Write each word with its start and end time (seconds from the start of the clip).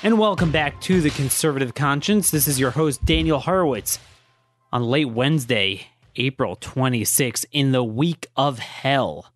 And 0.00 0.16
welcome 0.16 0.52
back 0.52 0.80
to 0.82 1.00
The 1.00 1.10
Conservative 1.10 1.74
Conscience. 1.74 2.30
This 2.30 2.46
is 2.46 2.60
your 2.60 2.70
host, 2.70 3.04
Daniel 3.04 3.40
Horowitz 3.40 3.98
on 4.72 4.84
late 4.84 5.10
Wednesday, 5.10 5.88
April 6.14 6.54
26th, 6.54 7.44
in 7.50 7.72
the 7.72 7.82
week 7.82 8.28
of 8.36 8.60
hell. 8.60 9.32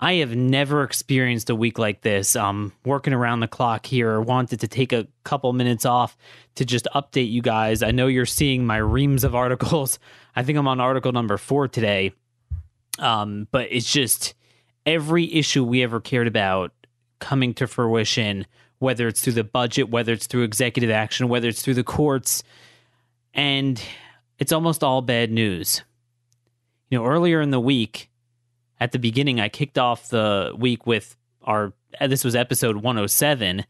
I 0.00 0.14
have 0.14 0.34
never 0.34 0.84
experienced 0.84 1.50
a 1.50 1.54
week 1.54 1.78
like 1.78 2.00
this. 2.00 2.34
Um, 2.34 2.72
working 2.82 3.12
around 3.12 3.40
the 3.40 3.48
clock 3.48 3.84
here, 3.84 4.18
wanted 4.22 4.60
to 4.60 4.68
take 4.68 4.94
a 4.94 5.06
couple 5.24 5.52
minutes 5.52 5.84
off 5.84 6.16
to 6.54 6.64
just 6.64 6.88
update 6.94 7.30
you 7.30 7.42
guys. 7.42 7.82
I 7.82 7.90
know 7.90 8.06
you're 8.06 8.24
seeing 8.24 8.64
my 8.64 8.78
reams 8.78 9.22
of 9.22 9.34
articles. 9.34 9.98
I 10.34 10.44
think 10.44 10.56
I'm 10.56 10.66
on 10.66 10.80
article 10.80 11.12
number 11.12 11.36
four 11.36 11.68
today. 11.68 12.14
Um, 12.98 13.48
but 13.50 13.68
it's 13.70 13.92
just 13.92 14.32
every 14.86 15.30
issue 15.34 15.62
we 15.62 15.82
ever 15.82 16.00
cared 16.00 16.26
about 16.26 16.72
coming 17.18 17.52
to 17.54 17.66
fruition, 17.66 18.46
whether 18.80 19.06
it's 19.06 19.20
through 19.20 19.34
the 19.34 19.44
budget, 19.44 19.90
whether 19.90 20.12
it's 20.12 20.26
through 20.26 20.42
executive 20.42 20.90
action, 20.90 21.28
whether 21.28 21.48
it's 21.48 21.62
through 21.62 21.74
the 21.74 21.84
courts. 21.84 22.42
And 23.32 23.80
it's 24.38 24.52
almost 24.52 24.82
all 24.82 25.02
bad 25.02 25.30
news. 25.30 25.82
You 26.88 26.98
know, 26.98 27.06
earlier 27.06 27.40
in 27.40 27.50
the 27.50 27.60
week, 27.60 28.10
at 28.80 28.92
the 28.92 28.98
beginning, 28.98 29.38
I 29.38 29.48
kicked 29.48 29.78
off 29.78 30.08
the 30.08 30.52
week 30.58 30.86
with 30.86 31.16
our, 31.42 31.74
uh, 32.00 32.06
this 32.06 32.24
was 32.24 32.34
episode 32.34 32.76
107, 32.76 33.64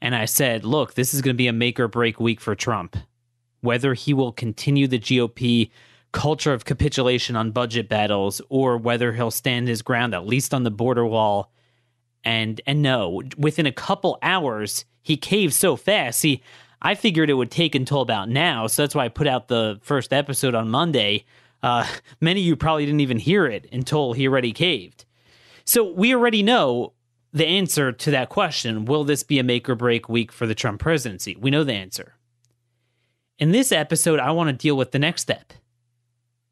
and 0.00 0.14
I 0.14 0.24
said, 0.24 0.64
look, 0.64 0.94
this 0.94 1.12
is 1.12 1.20
going 1.20 1.34
to 1.34 1.38
be 1.38 1.48
a 1.48 1.52
make 1.52 1.78
or 1.78 1.86
break 1.86 2.18
week 2.18 2.40
for 2.40 2.54
Trump. 2.54 2.96
Whether 3.60 3.94
he 3.94 4.14
will 4.14 4.32
continue 4.32 4.88
the 4.88 4.98
GOP 4.98 5.70
culture 6.12 6.54
of 6.54 6.64
capitulation 6.64 7.36
on 7.36 7.50
budget 7.50 7.90
battles 7.90 8.40
or 8.48 8.78
whether 8.78 9.12
he'll 9.12 9.30
stand 9.30 9.68
his 9.68 9.82
ground, 9.82 10.14
at 10.14 10.26
least 10.26 10.54
on 10.54 10.64
the 10.64 10.70
border 10.70 11.04
wall. 11.04 11.52
And, 12.26 12.60
and 12.66 12.82
no, 12.82 13.22
within 13.38 13.66
a 13.66 13.72
couple 13.72 14.18
hours, 14.20 14.84
he 15.00 15.16
caved 15.16 15.54
so 15.54 15.76
fast. 15.76 16.18
See, 16.18 16.42
I 16.82 16.96
figured 16.96 17.30
it 17.30 17.34
would 17.34 17.52
take 17.52 17.76
until 17.76 18.00
about 18.00 18.28
now, 18.28 18.66
so 18.66 18.82
that's 18.82 18.96
why 18.96 19.04
I 19.04 19.08
put 19.08 19.28
out 19.28 19.46
the 19.46 19.78
first 19.80 20.12
episode 20.12 20.56
on 20.56 20.68
Monday. 20.68 21.24
Uh, 21.62 21.86
many 22.20 22.40
of 22.40 22.46
you 22.46 22.56
probably 22.56 22.84
didn't 22.84 23.00
even 23.00 23.20
hear 23.20 23.46
it 23.46 23.68
until 23.72 24.12
he 24.12 24.26
already 24.26 24.52
caved. 24.52 25.04
So 25.64 25.84
we 25.84 26.12
already 26.12 26.42
know 26.42 26.94
the 27.32 27.46
answer 27.46 27.92
to 27.92 28.10
that 28.10 28.28
question. 28.28 28.86
Will 28.86 29.04
this 29.04 29.22
be 29.22 29.38
a 29.38 29.44
make 29.44 29.68
or 29.68 29.76
break 29.76 30.08
week 30.08 30.32
for 30.32 30.48
the 30.48 30.54
Trump 30.54 30.80
presidency? 30.80 31.36
We 31.38 31.52
know 31.52 31.62
the 31.62 31.74
answer. 31.74 32.16
In 33.38 33.52
this 33.52 33.70
episode, 33.70 34.18
I 34.18 34.32
want 34.32 34.48
to 34.48 34.52
deal 34.52 34.76
with 34.76 34.90
the 34.90 34.98
next 34.98 35.22
step. 35.22 35.52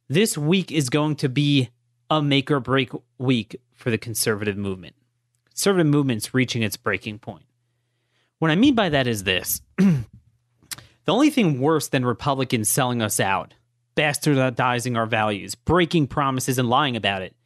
This 0.08 0.38
week 0.38 0.70
is 0.70 0.88
going 0.88 1.16
to 1.16 1.28
be 1.28 1.70
a 2.08 2.22
make 2.22 2.48
or 2.48 2.60
break 2.60 2.90
week 3.18 3.56
for 3.72 3.90
the 3.90 3.98
conservative 3.98 4.56
movement. 4.56 4.94
Conservative 5.54 5.86
movement's 5.86 6.34
reaching 6.34 6.62
its 6.62 6.76
breaking 6.76 7.20
point. 7.20 7.44
What 8.40 8.50
I 8.50 8.56
mean 8.56 8.74
by 8.74 8.88
that 8.88 9.06
is 9.06 9.22
this 9.24 9.62
The 9.78 11.12
only 11.12 11.30
thing 11.30 11.60
worse 11.60 11.88
than 11.88 12.04
Republicans 12.04 12.68
selling 12.68 13.00
us 13.00 13.20
out, 13.20 13.54
bastardizing 13.96 14.96
our 14.96 15.06
values, 15.06 15.54
breaking 15.54 16.08
promises 16.08 16.58
and 16.58 16.68
lying 16.68 16.96
about 16.96 17.22
it, 17.22 17.36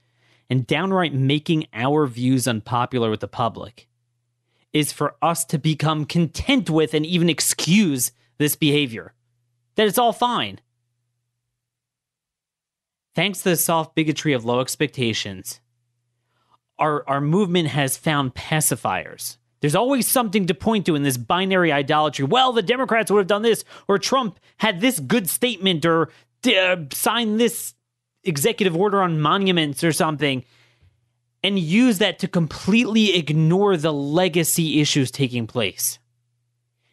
and 0.49 0.66
downright 0.66 1.12
making 1.12 1.66
our 1.75 2.06
views 2.06 2.49
unpopular 2.49 3.10
with 3.10 3.21
the 3.21 3.28
public, 3.28 3.88
is 4.72 4.93
for 4.93 5.16
us 5.21 5.44
to 5.47 5.59
become 5.59 6.06
content 6.06 6.71
with 6.71 6.94
and 6.94 7.04
even 7.04 7.28
excuse 7.28 8.12
this 8.38 8.56
behavior. 8.56 9.12
That 9.75 9.87
it's 9.87 9.99
all 9.99 10.12
fine. 10.12 10.60
Thanks 13.15 13.43
to 13.43 13.50
the 13.50 13.56
soft 13.56 13.94
bigotry 13.94 14.33
of 14.33 14.44
low 14.44 14.60
expectations, 14.60 15.60
our, 16.78 17.09
our 17.09 17.21
movement 17.21 17.69
has 17.69 17.97
found 17.97 18.34
pacifiers 18.34 19.37
there's 19.61 19.75
always 19.75 20.06
something 20.06 20.47
to 20.47 20.55
point 20.55 20.87
to 20.87 20.94
in 20.94 21.03
this 21.03 21.16
binary 21.16 21.72
idolatry. 21.72 22.25
Well, 22.25 22.53
the 22.53 22.62
Democrats 22.62 23.11
would 23.11 23.19
have 23.19 23.27
done 23.27 23.43
this, 23.43 23.65
or 23.89 23.99
Trump 23.99 24.39
had 24.59 24.81
this 24.81 25.00
good 25.00 25.28
statement, 25.28 25.84
or 25.84 26.11
uh, 26.47 26.77
signed 26.93 27.41
this 27.41 27.75
executive 28.25 28.77
order 28.77 29.03
on 29.03 29.21
monuments 29.21 29.83
or 29.83 29.93
something, 29.93 30.44
and 31.43 31.59
use 31.59 31.99
that 31.99 32.19
to 32.21 32.28
completely 32.28 33.16
ignore 33.16 33.77
the 33.77 33.93
legacy 33.93 34.81
issues 34.81 35.10
taking 35.10 35.47
place. 35.47 35.99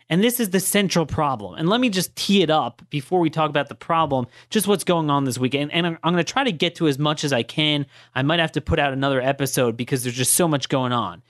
And 0.10 0.24
this 0.24 0.40
is 0.40 0.52
the 0.52 0.60
central 0.60 1.06
problem. 1.06 1.56
And 1.56 1.68
let 1.68 1.82
me 1.82 1.90
just 1.90 2.16
tee 2.16 2.44
it 2.44 2.50
up 2.50 2.84
before 2.90 3.20
we 3.20 3.30
talk 3.30 3.50
about 3.50 3.70
the 3.70 3.76
problem, 3.76 4.28
just 4.50 4.68
what's 4.68 4.84
going 4.84 5.10
on 5.10 5.24
this 5.24 5.40
weekend. 5.40 5.72
And 5.72 5.88
I'm, 5.88 5.98
I'm 6.04 6.14
going 6.14 6.24
to 6.24 6.32
try 6.32 6.44
to 6.44 6.52
get 6.52 6.76
to 6.76 6.88
as 6.88 7.00
much 7.00 7.24
as 7.24 7.34
I 7.34 7.42
can. 7.42 7.88
I 8.14 8.22
might 8.22 8.40
have 8.40 8.52
to 8.54 8.62
put 8.62 8.78
out 8.78 8.94
another 8.94 9.20
episode 9.20 9.76
because 9.76 10.04
there's 10.04 10.16
just 10.16 10.36
so 10.36 10.48
much 10.48 10.70
going 10.70 10.92
on 10.92 11.24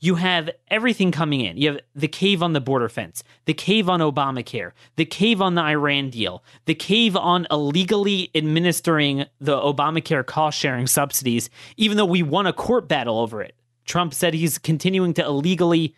you 0.00 0.14
have 0.14 0.50
everything 0.68 1.12
coming 1.12 1.42
in. 1.42 1.58
You 1.58 1.72
have 1.72 1.80
the 1.94 2.08
cave 2.08 2.42
on 2.42 2.54
the 2.54 2.60
border 2.60 2.88
fence, 2.88 3.22
the 3.44 3.54
cave 3.54 3.88
on 3.88 4.00
Obamacare, 4.00 4.72
the 4.96 5.04
cave 5.04 5.42
on 5.42 5.54
the 5.54 5.62
Iran 5.62 6.08
deal, 6.08 6.42
the 6.64 6.74
cave 6.74 7.16
on 7.16 7.46
illegally 7.50 8.30
administering 8.34 9.26
the 9.40 9.56
Obamacare 9.56 10.24
cost 10.24 10.58
sharing 10.58 10.86
subsidies, 10.86 11.50
even 11.76 11.98
though 11.98 12.06
we 12.06 12.22
won 12.22 12.46
a 12.46 12.52
court 12.52 12.88
battle 12.88 13.18
over 13.18 13.42
it. 13.42 13.54
Trump 13.84 14.14
said 14.14 14.32
he's 14.32 14.56
continuing 14.56 15.12
to 15.14 15.24
illegally 15.24 15.94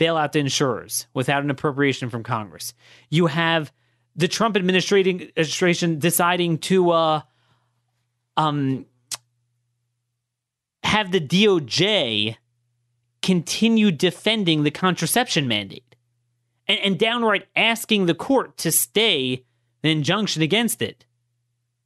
bail 0.00 0.16
out 0.16 0.32
the 0.32 0.38
insurers 0.38 1.06
without 1.12 1.44
an 1.44 1.50
appropriation 1.50 2.08
from 2.08 2.22
Congress. 2.22 2.72
You 3.10 3.26
have 3.26 3.70
the 4.16 4.28
Trump 4.28 4.56
administration 4.56 5.98
deciding 5.98 6.58
to 6.58 6.90
uh, 6.90 7.20
um, 8.38 8.86
have 10.82 11.12
the 11.12 11.20
DOJ 11.20 12.36
continue 13.20 13.90
defending 13.90 14.62
the 14.62 14.70
contraception 14.70 15.46
mandate 15.46 15.94
and, 16.66 16.80
and 16.80 16.98
downright 16.98 17.46
asking 17.54 18.06
the 18.06 18.14
court 18.14 18.56
to 18.56 18.72
stay 18.72 19.44
the 19.82 19.90
injunction 19.90 20.40
against 20.40 20.80
it. 20.80 21.04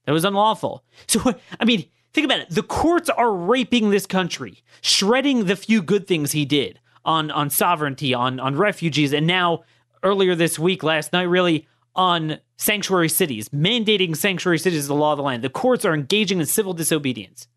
That 0.07 0.13
was 0.13 0.25
unlawful. 0.25 0.85
So, 1.09 1.21
I 1.61 1.65
mean, 1.65 1.85
think 2.13 2.27
about 2.27 2.39
it. 2.39 2.51
The 2.51 2.63
courts 2.63 3.11
are 3.11 3.35
raping 3.35 3.91
this 3.91 4.07
country, 4.07 4.63
shredding 4.83 5.47
the 5.47 5.57
few 5.57 5.83
good 5.83 6.07
things 6.07 6.31
he 6.31 6.45
did 6.45 6.79
on, 7.05 7.31
on 7.31 7.51
sovereignty, 7.51 8.15
on, 8.15 8.41
on 8.41 8.57
refugees, 8.57 9.13
and 9.13 9.27
now 9.27 9.65
earlier 10.03 10.35
this 10.35 10.59
week, 10.59 10.83
last 10.83 11.13
night, 11.13 11.25
really, 11.25 11.67
on 11.95 12.39
sanctuary 12.57 13.09
cities, 13.09 13.49
mandating 13.51 14.17
sanctuary 14.17 14.59
cities 14.59 14.81
as 14.81 14.89
the 14.89 14.95
law 14.95 15.13
of 15.13 15.17
the 15.17 15.23
land. 15.23 15.43
The 15.43 15.51
courts 15.51 15.85
are 15.85 15.95
engaging 15.95 16.41
in 16.41 16.47
civil 16.47 16.73
disobedience. 16.73 17.49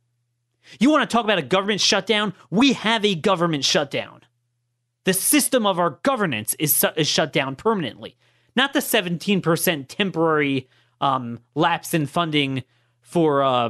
You 0.80 0.90
want 0.90 1.10
to 1.10 1.14
talk 1.14 1.24
about 1.24 1.38
a 1.38 1.44
government 1.44 1.82
shutdown? 1.82 2.34
We 2.50 2.74
have 2.74 3.06
a 3.06 3.16
government 3.16 3.64
shutdown. 3.64 4.22
The 5.06 5.14
system 5.14 5.66
of 5.66 5.80
our 5.80 6.00
governance 6.04 6.56
is, 6.60 6.86
is 6.96 7.08
shut 7.08 7.32
down 7.32 7.56
permanently, 7.56 8.18
not 8.56 8.74
the 8.74 8.80
17% 8.80 9.86
temporary 9.88 10.68
um, 11.00 11.40
lapse 11.56 11.94
in 11.94 12.06
funding 12.06 12.64
for 13.02 13.44
uh, 13.44 13.70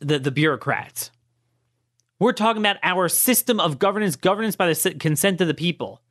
the, 0.00 0.18
the 0.18 0.30
bureaucrats. 0.30 1.10
We're 2.22 2.32
talking 2.32 2.62
about 2.62 2.76
our 2.84 3.08
system 3.08 3.58
of 3.58 3.80
governance, 3.80 4.14
governance 4.14 4.54
by 4.54 4.72
the 4.72 4.94
consent 5.00 5.40
of 5.40 5.48
the 5.48 5.54
people, 5.54 6.02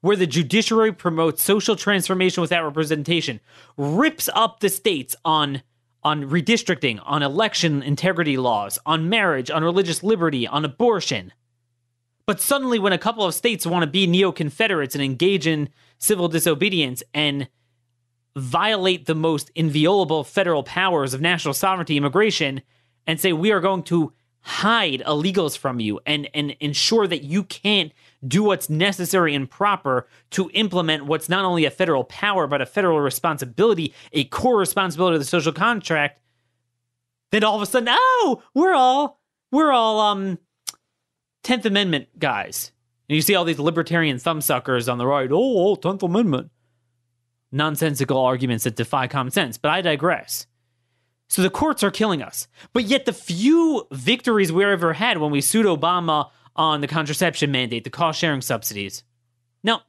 where 0.00 0.14
the 0.14 0.24
judiciary 0.24 0.92
promotes 0.92 1.42
social 1.42 1.74
transformation 1.74 2.40
without 2.40 2.62
representation, 2.62 3.40
rips 3.76 4.28
up 4.32 4.60
the 4.60 4.68
states 4.68 5.16
on 5.24 5.64
on 6.04 6.30
redistricting, 6.30 7.00
on 7.04 7.24
election 7.24 7.82
integrity 7.82 8.36
laws, 8.36 8.78
on 8.86 9.08
marriage, 9.08 9.50
on 9.50 9.64
religious 9.64 10.04
liberty, 10.04 10.46
on 10.46 10.64
abortion. 10.64 11.32
But 12.26 12.40
suddenly, 12.40 12.78
when 12.78 12.92
a 12.92 12.98
couple 12.98 13.24
of 13.24 13.34
states 13.34 13.66
want 13.66 13.82
to 13.82 13.90
be 13.90 14.06
neo 14.06 14.30
Confederates 14.30 14.94
and 14.94 15.02
engage 15.02 15.48
in 15.48 15.70
civil 15.98 16.28
disobedience 16.28 17.02
and 17.12 17.48
violate 18.36 19.06
the 19.06 19.16
most 19.16 19.50
inviolable 19.56 20.22
federal 20.22 20.62
powers 20.62 21.12
of 21.12 21.20
national 21.20 21.54
sovereignty, 21.54 21.96
immigration, 21.96 22.62
and 23.04 23.18
say, 23.18 23.32
we 23.32 23.50
are 23.50 23.58
going 23.58 23.82
to 23.82 24.12
hide 24.46 25.02
illegals 25.06 25.58
from 25.58 25.80
you 25.80 25.98
and, 26.06 26.28
and 26.32 26.52
ensure 26.60 27.08
that 27.08 27.24
you 27.24 27.42
can't 27.42 27.90
do 28.26 28.44
what's 28.44 28.70
necessary 28.70 29.34
and 29.34 29.50
proper 29.50 30.06
to 30.30 30.48
implement 30.54 31.04
what's 31.04 31.28
not 31.28 31.44
only 31.44 31.64
a 31.64 31.70
federal 31.70 32.04
power, 32.04 32.46
but 32.46 32.62
a 32.62 32.66
federal 32.66 33.00
responsibility, 33.00 33.92
a 34.12 34.22
core 34.24 34.56
responsibility 34.56 35.16
of 35.16 35.20
the 35.20 35.26
social 35.26 35.52
contract, 35.52 36.20
then 37.32 37.42
all 37.42 37.56
of 37.56 37.62
a 37.62 37.66
sudden, 37.66 37.88
oh, 37.90 38.40
we're 38.54 38.72
all, 38.72 39.20
we're 39.50 39.72
all, 39.72 39.98
um, 39.98 40.38
10th 41.42 41.64
Amendment 41.64 42.06
guys. 42.16 42.70
And 43.08 43.16
you 43.16 43.22
see 43.22 43.34
all 43.34 43.44
these 43.44 43.58
libertarian 43.58 44.16
thumbsuckers 44.16 44.90
on 44.90 44.98
the 44.98 45.06
right, 45.08 45.28
oh, 45.32 45.74
10th 45.74 46.04
Amendment. 46.04 46.52
nonsensical 47.50 48.18
arguments 48.18 48.62
that 48.62 48.76
defy 48.76 49.08
common 49.08 49.32
sense, 49.32 49.58
but 49.58 49.72
I 49.72 49.80
digress. 49.80 50.46
So 51.28 51.42
the 51.42 51.50
courts 51.50 51.82
are 51.82 51.90
killing 51.90 52.22
us. 52.22 52.46
But 52.72 52.84
yet, 52.84 53.04
the 53.04 53.12
few 53.12 53.86
victories 53.90 54.52
we 54.52 54.64
ever 54.64 54.92
had 54.92 55.18
when 55.18 55.30
we 55.30 55.40
sued 55.40 55.66
Obama 55.66 56.30
on 56.54 56.80
the 56.80 56.88
contraception 56.88 57.50
mandate, 57.50 57.84
the 57.84 57.90
cost 57.90 58.18
sharing 58.18 58.40
subsidies. 58.40 59.02
No, 59.62 59.80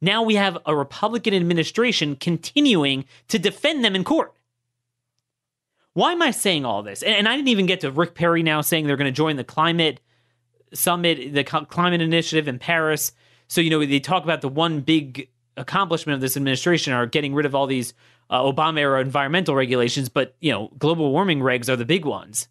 now 0.00 0.22
we 0.22 0.34
have 0.34 0.58
a 0.66 0.76
Republican 0.76 1.34
administration 1.34 2.16
continuing 2.16 3.06
to 3.28 3.38
defend 3.38 3.84
them 3.84 3.96
in 3.96 4.04
court. 4.04 4.34
Why 5.94 6.12
am 6.12 6.22
I 6.22 6.32
saying 6.32 6.64
all 6.64 6.82
this? 6.82 7.02
And, 7.02 7.26
I 7.28 7.36
didn't 7.36 7.48
even 7.48 7.66
get 7.66 7.80
to 7.80 7.90
Rick 7.90 8.14
Perry 8.14 8.42
now 8.42 8.60
saying 8.60 8.86
they're 8.86 8.96
going 8.96 9.12
to 9.12 9.12
join 9.12 9.36
the 9.36 9.44
climate 9.44 10.00
summit, 10.72 11.32
the 11.32 11.44
climate 11.44 12.00
initiative 12.00 12.48
in 12.48 12.58
Paris. 12.58 13.12
So, 13.48 13.60
you 13.60 13.70
know, 13.70 13.84
they 13.84 14.00
talk 14.00 14.24
about 14.24 14.40
the 14.40 14.48
one 14.48 14.80
big 14.80 15.28
accomplishment 15.56 16.14
of 16.14 16.20
this 16.20 16.36
administration 16.36 16.92
are 16.92 17.06
getting 17.06 17.32
rid 17.32 17.46
of 17.46 17.54
all 17.54 17.66
these 17.66 17.94
uh, 18.30 18.42
Obama 18.42 18.78
era 18.78 19.00
environmental 19.00 19.54
regulations, 19.54 20.08
but, 20.08 20.36
you 20.40 20.52
know, 20.52 20.70
global 20.78 21.12
warming 21.12 21.40
regs 21.40 21.68
are 21.68 21.76
the 21.76 21.84
big 21.84 22.04
ones. 22.04 22.48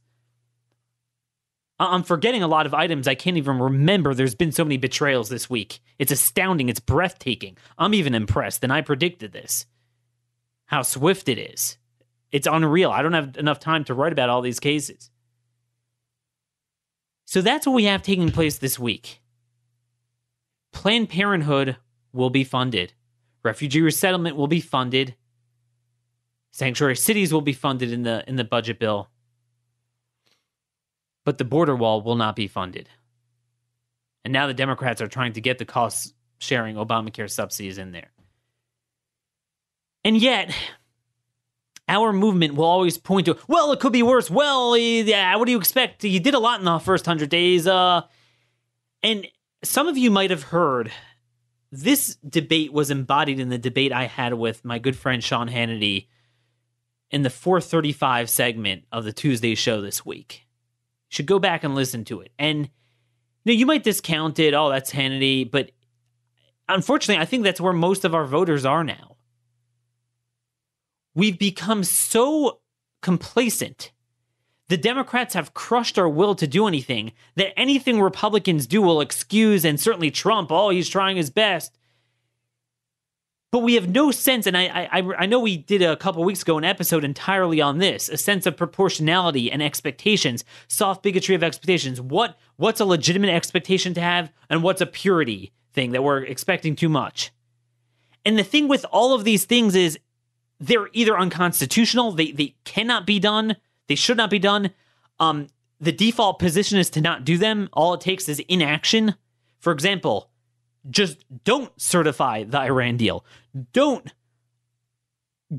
I'm 1.80 2.04
forgetting 2.04 2.44
a 2.44 2.48
lot 2.48 2.66
of 2.66 2.74
items 2.74 3.08
I 3.08 3.16
can't 3.16 3.38
even 3.38 3.60
remember. 3.60 4.14
There's 4.14 4.36
been 4.36 4.52
so 4.52 4.64
many 4.64 4.78
betrayals 4.78 5.30
this 5.30 5.50
week. 5.50 5.80
It's 5.98 6.12
astounding. 6.12 6.70
It's 6.70 6.80
breathtaking. 6.80 7.58
I'm 7.78 7.94
even 7.94 8.14
impressed, 8.14 8.64
and 8.64 8.72
I 8.72 8.82
predicted 8.82 9.32
this. 9.32 9.66
How 10.68 10.84
swift 10.84 11.28
it 11.28 11.38
is. 11.38 11.78
It's 12.32 12.48
unreal. 12.48 12.92
I 12.92 13.02
don't 13.02 13.14
have 13.14 13.38
enough 13.38 13.60
time 13.60 13.84
to 13.86 13.94
write 13.94 14.14
about 14.14 14.30
all 14.30 14.42
these 14.42 14.60
cases. 14.60 15.10
So 17.26 17.42
that's 17.42 17.66
what 17.66 17.74
we 17.74 17.86
have 17.86 18.02
taking 18.02 18.32
place 18.32 18.60
this 18.60 18.78
week. 18.78 19.22
Planned 20.72 21.10
Parenthood 21.10 21.78
will 22.12 22.30
be 22.30 22.44
funded. 22.44 22.94
Refugee 23.44 23.82
resettlement 23.82 24.36
will 24.36 24.48
be 24.48 24.62
funded. 24.62 25.16
Sanctuary 26.54 26.96
cities 26.96 27.34
will 27.34 27.42
be 27.42 27.54
funded 27.54 27.92
in 27.92 28.04
the 28.04 28.24
in 28.28 28.38
the 28.38 28.46
budget 28.46 28.80
bill 28.80 29.10
but 31.24 31.38
the 31.38 31.46
border 31.46 31.76
wall 31.76 32.02
will 32.02 32.16
not 32.16 32.36
be 32.36 32.48
funded. 32.48 32.90
And 34.24 34.32
now 34.34 34.48
the 34.48 34.54
Democrats 34.54 35.02
are 35.02 35.08
trying 35.08 35.34
to 35.34 35.42
get 35.42 35.58
the 35.58 35.66
cost 35.66 36.14
sharing 36.40 36.76
Obamacare 36.76 37.30
subsidies 37.30 37.78
in 37.78 37.92
there. 37.92 38.12
And 40.06 40.18
yet, 40.18 40.54
our 41.88 42.12
movement 42.12 42.56
will 42.56 42.66
always 42.66 42.98
point 42.98 43.26
to, 43.26 43.38
well, 43.48 43.72
it 43.72 43.80
could 43.80 43.94
be 43.94 44.04
worse. 44.04 44.30
Well, 44.30 44.78
yeah, 44.78 45.36
what 45.36 45.46
do 45.46 45.52
you 45.52 45.58
expect? 45.58 46.04
You 46.04 46.20
did 46.20 46.34
a 46.34 46.40
lot 46.40 46.60
in 46.60 46.66
the 46.66 46.80
first 46.80 47.08
100 47.08 47.30
days. 47.30 47.68
Uh, 47.68 48.02
and 49.02 49.28
some 49.64 49.88
of 49.88 49.98
you 49.98 50.12
might 50.12 50.30
have 50.30 50.44
heard 50.44 50.92
this 51.72 52.16
debate 52.16 52.72
was 52.72 52.92
embodied 52.92 53.40
in 53.40 53.50
the 53.50 53.58
debate 53.58 53.92
I 53.92 54.06
had 54.06 54.34
with 54.34 54.64
my 54.64 54.80
good 54.80 54.96
friend 54.96 55.24
Sean 55.24 55.50
Hannity 55.50 56.08
in 57.14 57.22
the 57.22 57.30
435 57.30 58.30
segment 58.30 58.86
of 58.92 59.06
the 59.06 59.14
Tuesday 59.14 59.54
show 59.54 59.80
this 59.80 60.04
week 60.04 60.48
should 61.10 61.28
go 61.28 61.38
back 61.38 61.64
and 61.64 61.76
listen 61.76 62.04
to 62.06 62.22
it. 62.22 62.32
And 62.40 62.70
you 63.46 63.54
know, 63.54 63.54
you 63.54 63.68
might 63.68 63.84
discount 63.84 64.40
it. 64.40 64.56
Oh, 64.56 64.70
that's 64.70 64.92
Hannity, 64.92 65.50
but 65.50 65.72
unfortunately, 66.68 67.22
I 67.22 67.26
think 67.26 67.44
that's 67.44 67.62
where 67.62 67.72
most 67.72 68.04
of 68.04 68.16
our 68.16 68.26
voters 68.26 68.66
are 68.66 68.84
now. 68.84 69.18
We've 71.14 71.38
become 71.38 71.84
so 71.84 72.62
complacent. 73.04 73.92
The 74.70 74.78
Democrats 74.78 75.36
have 75.36 75.54
crushed 75.54 76.00
our 76.00 76.10
will 76.10 76.34
to 76.34 76.48
do 76.48 76.66
anything 76.66 77.12
that 77.36 77.58
anything 77.60 78.02
Republicans 78.02 78.66
do 78.66 78.82
will 78.82 79.02
excuse, 79.02 79.64
and 79.64 79.80
certainly 79.80 80.10
Trump, 80.10 80.52
oh, 80.52 80.70
he's 80.70 80.90
trying 80.90 81.18
his 81.18 81.30
best 81.30 81.78
but 83.54 83.60
we 83.60 83.76
have 83.76 83.88
no 83.88 84.10
sense 84.10 84.48
and 84.48 84.58
I, 84.58 84.90
I 84.92 85.04
i 85.20 85.26
know 85.28 85.40
we 85.40 85.58
did 85.58 85.84
a 85.84 85.96
couple 85.96 86.24
weeks 86.24 86.42
ago 86.42 86.58
an 86.58 86.64
episode 86.64 87.04
entirely 87.04 87.62
on 87.62 87.78
this 87.78 88.10
a 88.10 88.18
sense 88.18 88.48
of 88.48 88.58
proportionality 88.58 89.52
and 89.52 89.62
expectations 89.62 90.44
soft 90.68 91.04
bigotry 91.04 91.36
of 91.36 91.44
expectations. 91.44 92.02
What 92.02 92.36
what's 92.56 92.80
a 92.80 92.86
legitimate 92.86 93.30
expectation 93.30 93.94
to 93.94 94.02
have 94.02 94.32
and 94.50 94.64
what's 94.64 94.82
a 94.82 94.88
purity 94.88 95.54
thing 95.72 95.92
that 95.92 96.04
we're 96.04 96.24
expecting 96.24 96.76
too 96.76 96.90
much? 96.90 97.32
And 98.26 98.40
the 98.40 98.44
thing 98.44 98.68
with 98.68 98.88
all 98.92 99.14
of 99.14 99.24
these 99.24 99.46
things 99.46 99.76
is 99.76 100.00
they're 100.60 100.90
either 100.94 101.16
unconstitutional 101.16 102.12
they 102.12 102.32
they 102.32 102.56
cannot 102.64 103.06
be 103.06 103.20
done 103.20 103.56
they 103.88 103.96
should 103.96 104.18
not 104.18 104.32
be 104.32 104.40
done. 104.40 104.72
Um 105.20 105.46
the 105.80 105.92
default 105.92 106.40
position 106.40 106.80
is 106.80 106.90
to 106.90 107.02
not 107.02 107.24
do 107.24 107.38
them. 107.38 107.70
All 107.74 107.94
it 107.94 108.02
takes 108.02 108.28
is 108.28 108.40
inaction. 108.48 109.14
For 109.60 109.72
example 109.72 110.32
just 110.90 111.24
don't 111.44 111.72
certify 111.80 112.44
the 112.44 112.60
Iran 112.60 112.98
deal. 112.98 113.26
Don't 113.72 114.14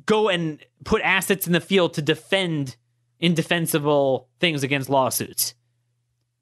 go 0.06 0.28
and 0.28 0.58
put 0.84 1.02
assets 1.02 1.46
in 1.46 1.52
the 1.52 1.60
field 1.60 1.94
to 1.94 2.02
defend 2.02 2.76
indefensible 3.20 4.28
things 4.40 4.62
against 4.62 4.90
lawsuits. 4.90 5.54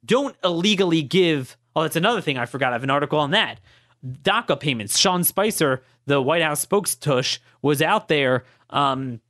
Don't 0.05 0.35
illegally 0.43 1.01
give. 1.01 1.57
Oh, 1.75 1.83
that's 1.83 1.95
another 1.95 2.21
thing 2.21 2.37
I 2.37 2.45
forgot. 2.45 2.69
I 2.69 2.73
have 2.73 2.83
an 2.83 2.89
article 2.89 3.19
on 3.19 3.31
that. 3.31 3.59
DACA 4.05 4.59
payments. 4.59 4.97
Sean 4.97 5.23
Spicer, 5.23 5.81
the 6.05 6.21
White 6.21 6.41
House 6.41 6.65
spokestush, 6.65 7.39
was 7.61 7.81
out 7.81 8.09
there 8.09 8.43
um, 8.69 9.21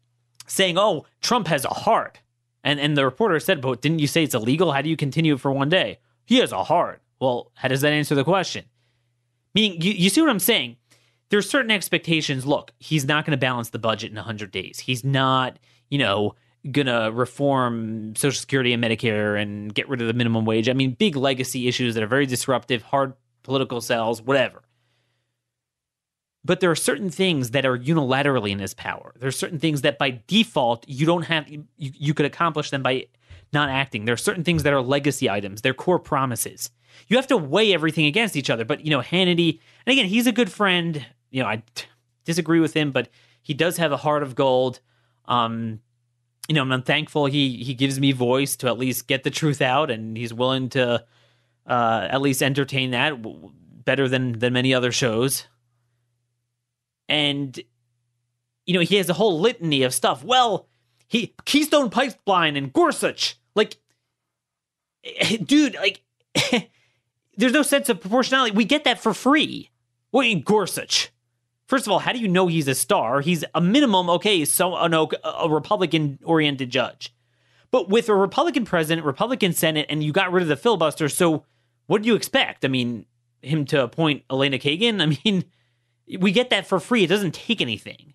saying, 0.48 0.78
"Oh, 0.78 1.06
Trump 1.22 1.48
has 1.48 1.64
a 1.64 1.70
heart," 1.70 2.20
and 2.64 2.80
and 2.80 2.98
the 2.98 3.06
reporter 3.06 3.40
said, 3.40 3.62
"But 3.62 3.82
didn't 3.82 4.00
you 4.00 4.08
say 4.08 4.24
it's 4.24 4.34
illegal? 4.34 4.72
How 4.72 4.82
do 4.82 4.90
you 4.90 4.98
continue 4.98 5.38
for 5.38 5.52
one 5.52 5.70
day?" 5.70 6.00
He 6.26 6.38
has 6.38 6.52
a 6.52 6.64
heart. 6.64 7.02
Well, 7.20 7.52
how 7.54 7.68
does 7.68 7.82
that 7.82 7.94
answer 7.94 8.16
the 8.16 8.24
question? 8.24 8.66
Meaning, 9.54 9.82
you, 9.82 9.92
you 9.92 10.10
see 10.10 10.22
what 10.22 10.30
I'm 10.30 10.40
saying? 10.40 10.78
There's 11.30 11.50
certain 11.50 11.72
expectations. 11.72 12.46
Look, 12.46 12.72
he's 12.80 13.06
not 13.06 13.26
going 13.26 13.32
to 13.32 13.38
balance 13.38 13.70
the 13.70 13.80
budget 13.80 14.12
in 14.12 14.16
100 14.16 14.52
days. 14.52 14.80
He's 14.80 15.04
not, 15.04 15.58
you 15.90 15.98
know, 15.98 16.36
going 16.72 16.88
to 16.88 17.12
reform 17.14 18.16
Social 18.16 18.40
Security 18.40 18.74
and 18.74 18.84
Medicare 18.84 19.42
and 19.42 19.74
get 19.74 19.90
rid 19.90 20.02
of 20.02 20.08
the 20.08 20.14
minimum 20.14 20.46
wage. 20.46 20.70
I 20.70 20.74
mean, 20.74 20.92
big 20.92 21.16
legacy 21.16 21.68
issues 21.68 21.96
that 21.96 22.04
are 22.04 22.08
very 22.08 22.26
disruptive, 22.26 22.84
hard 22.84 23.14
political 23.44 23.82
cells, 23.82 24.22
whatever. 24.22 24.64
But 26.46 26.60
there 26.60 26.72
are 26.72 26.76
certain 26.76 27.10
things 27.10 27.52
that 27.52 27.66
are 27.66 27.78
unilaterally 27.78 28.52
in 28.52 28.60
his 28.60 28.74
power. 28.74 29.14
There 29.18 29.30
are 29.30 29.32
certain 29.32 29.60
things 29.60 29.82
that 29.82 29.98
by 29.98 30.22
default 30.28 30.86
you 30.88 31.06
don't 31.06 31.24
have 31.24 31.48
you, 31.48 31.66
you 31.78 32.14
could 32.14 32.26
accomplish 32.26 32.70
them 32.70 32.84
by 32.84 33.08
not 33.54 33.70
acting. 33.70 34.06
There 34.06 34.14
are 34.14 34.18
certain 34.18 34.44
things 34.44 34.64
that 34.64 34.74
are 34.74 34.82
legacy 34.82 35.30
items, 35.30 35.62
they're 35.62 35.74
core 35.74 36.00
promises 36.00 36.70
you 37.08 37.18
have 37.18 37.28
to 37.28 37.38
weigh 37.38 37.74
everything 37.74 38.06
against 38.06 38.36
each 38.36 38.50
other. 38.50 38.66
But 38.66 38.86
you 38.86 38.92
know, 38.92 39.02
Hannity, 39.02 39.60
and 39.86 39.94
again, 39.94 40.06
he's 40.06 40.28
a 40.28 40.32
good 40.32 40.52
friend. 40.52 41.06
You 41.32 41.44
know, 41.44 41.50
I 41.50 41.64
t- 41.76 41.86
disagree 42.26 42.60
with 42.60 42.74
him, 42.74 42.92
but 42.92 43.10
he 43.42 43.54
does 43.54 43.78
have 43.78 43.92
a 43.92 43.98
heart 43.98 44.24
of 44.24 44.36
gold. 44.36 44.80
Um, 45.26 45.80
you 46.48 46.56
know, 46.56 46.62
I'm 46.62 46.82
thankful 46.82 47.26
he 47.26 47.58
he 47.64 47.74
gives 47.74 48.00
me 48.00 48.12
voice 48.12 48.56
to 48.58 48.68
at 48.68 48.78
least 48.78 49.08
get 49.08 49.24
the 49.24 49.30
truth 49.30 49.62
out, 49.62 49.90
and 49.92 50.18
he's 50.18 50.34
willing 50.34 50.70
to 50.70 51.06
uh, 51.68 52.08
at 52.10 52.22
least 52.22 52.42
entertain 52.42 52.92
that 52.92 53.16
better 53.86 54.08
than 54.08 54.40
than 54.40 54.54
many 54.54 54.74
other 54.74 54.92
shows. 54.92 55.48
And 57.08 57.60
you 58.66 58.74
know, 58.74 58.82
he 58.82 58.96
has 58.96 59.10
a 59.10 59.14
whole 59.14 59.40
litany 59.40 59.84
of 59.84 59.94
stuff. 59.94 60.24
Well, 60.24 60.68
he 61.08 61.36
Keystone 61.46 61.90
Pipeline 61.90 62.56
and 62.56 62.72
Gorsuch, 62.74 63.38
like, 63.56 63.78
dude, 65.44 65.76
like. 65.76 66.02
there's 67.38 67.54
no 67.54 67.64
sense 67.64 67.90
of 67.90 68.02
proportionality. 68.02 68.56
We 68.56 68.66
get 68.66 68.84
that 68.84 69.00
for 69.00 69.14
free. 69.14 69.70
Wait, 70.12 70.46
Gorsuch. 70.46 71.12
First 71.68 71.88
of 71.88 71.92
all, 71.92 72.00
how 72.00 72.14
do 72.14 72.20
you 72.20 72.28
know 72.28 72.48
he's 72.48 72.68
a 72.68 72.76
star? 72.76 73.22
He's 73.22 73.44
a 73.56 73.62
minimum, 73.62 74.10
okay, 74.10 74.46
so 74.46 74.86
no, 74.88 75.10
a 75.24 75.50
Republican 75.50 76.20
oriented 76.24 76.70
judge. 76.70 77.14
But 77.72 77.90
with 77.90 78.10
a 78.10 78.16
Republican 78.16 78.66
president, 78.66 79.06
Republican 79.06 79.54
Senate, 79.54 79.88
and 79.90 80.04
you 80.04 80.12
got 80.12 80.32
rid 80.32 80.44
of 80.44 80.50
the 80.50 80.56
filibuster, 80.56 81.10
so 81.10 81.46
what 81.88 82.04
do 82.04 82.08
you 82.08 82.16
expect? 82.16 82.66
I 82.66 82.68
mean, 82.68 83.06
him 83.42 83.66
to 83.66 83.84
appoint 83.84 84.24
Elena 84.30 84.60
Kagan? 84.60 85.02
I 85.02 85.18
mean, 85.26 85.46
we 86.20 86.32
get 86.32 86.50
that 86.52 86.68
for 86.68 86.80
free. 86.80 87.04
It 87.04 87.08
doesn't 87.08 87.34
take 87.34 87.62
anything. 87.62 88.14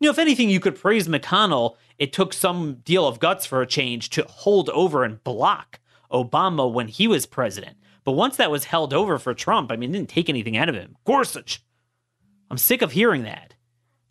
You 0.00 0.08
know, 0.08 0.10
if 0.10 0.18
anything, 0.18 0.50
you 0.50 0.60
could 0.60 0.78
praise 0.78 1.08
McConnell. 1.08 1.76
It 1.98 2.12
took 2.12 2.32
some 2.32 2.76
deal 2.84 3.06
of 3.06 3.20
guts 3.20 3.46
for 3.46 3.62
a 3.62 3.66
change 3.66 4.10
to 4.10 4.24
hold 4.24 4.70
over 4.70 5.04
and 5.04 5.22
block 5.22 5.80
Obama 6.10 6.70
when 6.70 6.88
he 6.88 7.06
was 7.06 7.26
president. 7.26 7.76
But 8.04 8.12
once 8.12 8.36
that 8.36 8.50
was 8.50 8.64
held 8.64 8.92
over 8.92 9.18
for 9.18 9.34
Trump, 9.34 9.72
I 9.72 9.76
mean, 9.76 9.92
didn't 9.92 10.10
take 10.10 10.28
anything 10.28 10.56
out 10.56 10.68
of 10.68 10.74
him. 10.74 10.96
Gorsuch. 11.04 11.62
I'm 12.50 12.58
sick 12.58 12.82
of 12.82 12.92
hearing 12.92 13.22
that. 13.24 13.54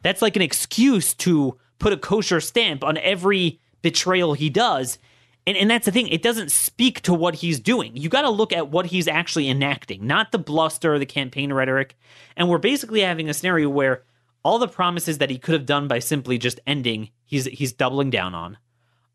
That's 0.01 0.21
like 0.21 0.35
an 0.35 0.41
excuse 0.41 1.13
to 1.15 1.57
put 1.79 1.93
a 1.93 1.97
kosher 1.97 2.41
stamp 2.41 2.83
on 2.83 2.97
every 2.97 3.59
betrayal 3.81 4.33
he 4.33 4.49
does. 4.49 4.97
And, 5.45 5.57
and 5.57 5.69
that's 5.69 5.85
the 5.85 5.91
thing, 5.91 6.07
it 6.07 6.21
doesn't 6.21 6.51
speak 6.51 7.01
to 7.01 7.13
what 7.13 7.35
he's 7.35 7.59
doing. 7.59 7.95
You 7.95 8.09
got 8.09 8.21
to 8.21 8.29
look 8.29 8.53
at 8.53 8.69
what 8.69 8.87
he's 8.87 9.07
actually 9.07 9.49
enacting, 9.49 10.07
not 10.07 10.31
the 10.31 10.39
bluster, 10.39 10.97
the 10.97 11.05
campaign 11.05 11.51
rhetoric. 11.51 11.95
And 12.35 12.49
we're 12.49 12.57
basically 12.57 13.01
having 13.01 13.29
a 13.29 13.33
scenario 13.33 13.69
where 13.69 14.03
all 14.43 14.59
the 14.59 14.67
promises 14.67 15.19
that 15.19 15.29
he 15.29 15.37
could 15.37 15.53
have 15.53 15.65
done 15.65 15.87
by 15.87 15.99
simply 15.99 16.37
just 16.37 16.59
ending, 16.65 17.09
he's 17.25 17.45
he's 17.45 17.73
doubling 17.73 18.09
down 18.09 18.35
on. 18.35 18.57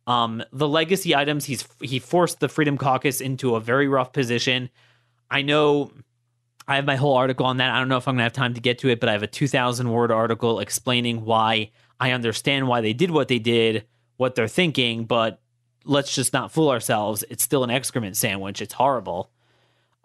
Um, 0.08 0.42
the 0.52 0.66
legacy 0.66 1.14
items, 1.14 1.44
he's 1.44 1.68
he 1.82 1.98
forced 1.98 2.40
the 2.40 2.48
Freedom 2.48 2.78
Caucus 2.78 3.20
into 3.20 3.54
a 3.56 3.60
very 3.60 3.88
rough 3.88 4.12
position. 4.12 4.70
I 5.30 5.42
know 5.42 5.92
I 6.66 6.76
have 6.76 6.86
my 6.86 6.96
whole 6.96 7.14
article 7.14 7.44
on 7.44 7.58
that. 7.58 7.70
I 7.70 7.78
don't 7.78 7.88
know 7.88 7.98
if 7.98 8.08
I'm 8.08 8.16
to 8.16 8.22
have 8.22 8.32
time 8.32 8.54
to 8.54 8.60
get 8.60 8.78
to 8.78 8.88
it, 8.88 9.00
but 9.00 9.10
I 9.10 9.12
have 9.12 9.22
a 9.22 9.26
2,000 9.26 9.90
word 9.90 10.10
article 10.10 10.60
explaining 10.60 11.26
why 11.26 11.70
I 12.00 12.12
understand 12.12 12.68
why 12.68 12.80
they 12.80 12.94
did 12.94 13.10
what 13.10 13.28
they 13.28 13.38
did, 13.38 13.84
what 14.16 14.34
they're 14.34 14.48
thinking, 14.48 15.04
but 15.04 15.42
let's 15.84 16.14
just 16.14 16.32
not 16.32 16.52
fool 16.52 16.70
ourselves. 16.70 17.22
It's 17.28 17.44
still 17.44 17.62
an 17.62 17.70
excrement 17.70 18.16
sandwich. 18.16 18.62
It's 18.62 18.74
horrible. 18.74 19.30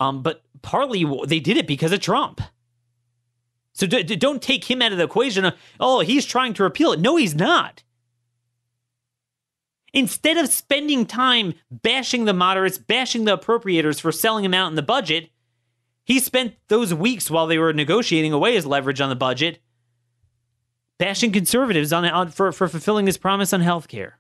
Um, 0.02 0.22
but 0.22 0.44
partly 0.62 1.06
they 1.28 1.40
did 1.40 1.56
it 1.56 1.66
because 1.66 1.94
of 1.94 2.02
Trump. 2.02 2.42
So 3.74 3.88
d- 3.88 4.04
d- 4.04 4.18
don't 4.18 4.42
take 4.42 4.70
him 4.70 4.82
out 4.82 4.92
of 4.92 4.98
the 4.98 5.06
equation. 5.06 5.52
Oh, 5.80 6.02
he's 6.02 6.26
trying 6.26 6.54
to 6.56 6.64
repeal 6.64 6.92
it. 6.92 7.00
No, 7.00 7.16
he's 7.16 7.36
not. 7.36 7.84
Instead 9.94 10.38
of 10.38 10.50
spending 10.50 11.06
time 11.06 11.54
bashing 11.70 12.26
the 12.26 12.34
moderates, 12.34 12.80
bashing 12.80 13.26
the 13.26 13.38
appropriators 13.38 14.02
for 14.02 14.12
selling 14.12 14.44
him 14.44 14.54
out 14.54 14.70
in 14.70 14.76
the 14.76 14.82
budget, 14.82 15.30
he 16.04 16.20
spent 16.20 16.56
those 16.68 16.94
weeks 16.94 17.30
while 17.30 17.48
they 17.48 17.60
were 17.60 17.74
negotiating 17.74 18.34
away 18.34 18.56
his 18.56 18.66
leverage 18.66 19.00
on 19.00 19.10
the 19.10 19.16
budget, 19.16 19.60
bashing 20.98 21.32
conservatives 21.32 21.94
on, 21.94 22.06
on 22.06 22.30
for, 22.30 22.52
for 22.52 22.68
fulfilling 22.68 23.06
his 23.06 23.18
promise 23.18 23.54
on 23.54 23.62
health 23.62 23.88
care. 23.88 24.18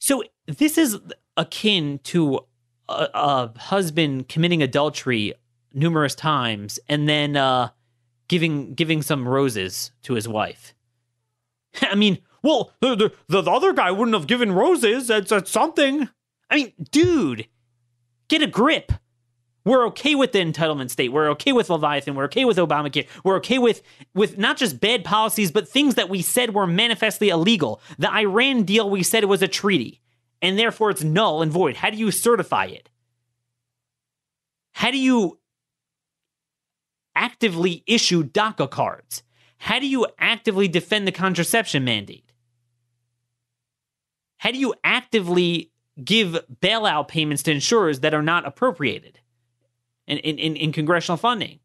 So 0.00 0.22
this 0.46 0.76
is 0.76 0.98
akin 1.36 2.00
to 2.04 2.40
a, 2.88 3.08
a, 3.14 3.58
husband 3.58 4.28
committing 4.28 4.62
adultery 4.62 5.32
numerous 5.72 6.14
times 6.14 6.78
and 6.88 7.08
then 7.08 7.36
uh, 7.36 7.70
giving 8.28 8.74
giving 8.74 9.00
some 9.00 9.26
roses 9.26 9.92
to 10.02 10.12
his 10.12 10.28
wife. 10.28 10.74
I 11.82 11.94
mean, 11.94 12.18
well, 12.44 12.70
the, 12.80 12.94
the, 12.94 13.12
the 13.42 13.50
other 13.50 13.72
guy 13.72 13.90
wouldn't 13.90 14.14
have 14.14 14.28
given 14.28 14.52
roses. 14.52 15.08
That's, 15.08 15.30
that's 15.30 15.50
something. 15.50 16.08
I 16.48 16.56
mean, 16.56 16.72
dude, 16.92 17.48
Get 18.28 18.42
a 18.42 18.46
grip. 18.46 18.92
We're 19.64 19.86
okay 19.88 20.14
with 20.14 20.32
the 20.32 20.40
entitlement 20.40 20.90
state. 20.90 21.12
We're 21.12 21.30
okay 21.30 21.52
with 21.52 21.70
Leviathan. 21.70 22.14
We're 22.14 22.24
okay 22.24 22.44
with 22.44 22.58
Obamacare. 22.58 23.06
We're 23.22 23.36
okay 23.36 23.58
with 23.58 23.82
with 24.14 24.36
not 24.36 24.56
just 24.58 24.80
bad 24.80 25.04
policies, 25.04 25.50
but 25.50 25.68
things 25.68 25.94
that 25.94 26.10
we 26.10 26.20
said 26.20 26.54
were 26.54 26.66
manifestly 26.66 27.30
illegal. 27.30 27.80
The 27.98 28.12
Iran 28.12 28.64
deal 28.64 28.90
we 28.90 29.02
said 29.02 29.22
it 29.22 29.28
was 29.28 29.42
a 29.42 29.48
treaty, 29.48 30.00
and 30.42 30.58
therefore 30.58 30.90
it's 30.90 31.02
null 31.02 31.40
and 31.40 31.50
void. 31.50 31.76
How 31.76 31.90
do 31.90 31.96
you 31.96 32.10
certify 32.10 32.66
it? 32.66 32.90
How 34.72 34.90
do 34.90 34.98
you 34.98 35.38
actively 37.14 37.84
issue 37.86 38.24
DACA 38.24 38.70
cards? 38.70 39.22
How 39.58 39.78
do 39.78 39.86
you 39.86 40.06
actively 40.18 40.68
defend 40.68 41.06
the 41.06 41.12
contraception 41.12 41.84
mandate? 41.84 42.23
How 44.44 44.52
do 44.52 44.58
you 44.58 44.74
actively 44.84 45.72
give 46.02 46.38
bailout 46.60 47.08
payments 47.08 47.42
to 47.44 47.52
insurers 47.52 48.00
that 48.00 48.14
are 48.14 48.22
not 48.22 48.46
appropriated 48.46 49.20
in, 50.06 50.18
in, 50.18 50.56
in 50.56 50.72
congressional 50.72 51.16
funding. 51.16 51.60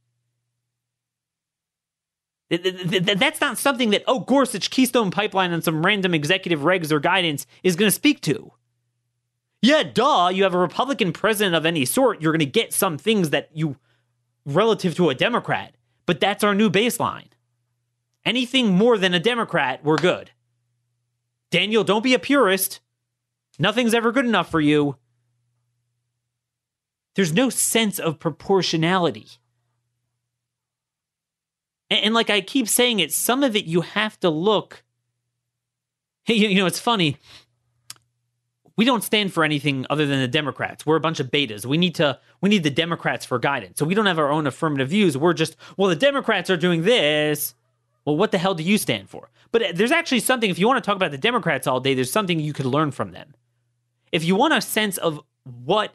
That's 2.50 3.42
not 3.42 3.58
something 3.60 3.92
that, 3.92 4.04
oh, 4.08 4.22
Gorsuch, 4.22 4.72
Keystone 4.72 5.12
Pipeline, 5.12 5.54
and 5.54 5.64
some 5.64 5.86
random 5.86 6.16
executive 6.16 6.62
regs 6.62 6.92
or 6.92 7.00
guidance 7.00 7.46
is 7.62 7.76
going 7.76 7.88
to 7.88 7.96
speak 7.96 8.22
to. 8.22 8.52
Yeah, 9.62 9.84
duh, 9.84 10.32
you 10.34 10.44
have 10.44 10.56
a 10.56 10.60
Republican 10.60 11.12
president 11.12 11.56
of 11.56 11.66
any 11.66 11.86
sort, 11.86 12.22
you're 12.22 12.32
going 12.32 12.40
to 12.40 12.46
get 12.46 12.74
some 12.74 12.98
things 12.98 13.30
that 13.30 13.50
you, 13.54 13.76
relative 14.46 14.96
to 14.96 15.10
a 15.10 15.16
Democrat, 15.16 15.76
but 16.06 16.20
that's 16.20 16.44
our 16.44 16.56
new 16.56 16.72
baseline. 16.72 17.28
Anything 18.26 18.74
more 18.74 18.98
than 18.98 19.14
a 19.14 19.20
Democrat, 19.20 19.84
we're 19.84 19.98
good. 19.98 20.32
Daniel, 21.51 21.84
don't 21.84 22.03
be 22.03 22.13
a 22.13 22.20
purist. 22.20 22.79
Nothing's 23.58 23.94
ever 23.94 24.12
good 24.12 24.25
enough 24.25 24.50
for 24.50 24.62
you. 24.62 24.96
There's 27.15 27.34
no 27.34 27.50
sense 27.50 28.00
of 28.00 28.20
proportionality. 28.20 29.27
And, 31.89 32.06
and 32.06 32.13
like 32.13 32.29
I 32.29 32.41
keep 32.41 32.68
saying 32.68 33.00
it, 33.00 33.12
some 33.12 33.44
of 33.44 33.56
it 33.56 33.65
you 33.65 33.82
have 33.82 34.20
to 34.22 34.29
look. 34.29 34.84
You, 36.27 36.48
you 36.48 36.56
know, 36.56 36.68
it's 36.68 36.79
funny. 36.79 37.18
We 38.77 38.86
don't 38.86 39.03
stand 39.03 39.34
for 39.34 39.44
anything 39.44 39.86
other 39.89 40.06
than 40.06 40.20
the 40.22 40.27
Democrats. 40.27 40.86
We're 40.86 40.96
a 40.96 41.01
bunch 41.01 41.20
of 41.20 41.32
betas. 41.32 41.65
We 41.65 41.77
need 41.77 41.96
to 41.96 42.20
we 42.39 42.50
need 42.50 42.63
the 42.63 42.70
Democrats 42.70 43.25
for 43.25 43.38
guidance. 43.38 43.79
So 43.79 43.86
we 43.86 43.94
don't 43.94 44.06
have 44.06 44.20
our 44.20 44.32
own 44.32 44.48
affirmative 44.48 44.89
views. 44.89 45.18
We're 45.18 45.34
just, 45.34 45.58
well, 45.75 45.89
the 45.89 45.96
Democrats 45.96 46.50
are 46.50 46.56
doing 46.56 46.84
this. 46.84 47.56
Well, 48.10 48.18
what 48.18 48.32
the 48.32 48.39
hell 48.39 48.56
do 48.56 48.63
you 48.63 48.80
stand 48.80 49.08
for? 49.08 49.30
But 49.51 49.62
uh, 49.62 49.72
there's 49.75 49.92
actually 49.92 50.22
something, 50.22 50.50
if 50.50 50.58
you 50.58 50.66
want 50.66 50.84
to 50.84 50.88
talk 50.88 50.96
about 50.96 51.12
the 51.12 51.18
Democrats 51.20 51.68
all 51.68 51.80
day, 51.80 51.94
there's 51.94 52.12
something 52.12 52.39
you 52.39 52.54
could 52.54 52.66
learn 52.66 52.89
from 52.89 53.12
them. 53.12 53.36
If 54.12 54.24
you 54.24 54.36
want 54.36 54.56
a 54.56 54.62
sense 54.62 54.98
of 54.98 55.22
what 55.44 55.94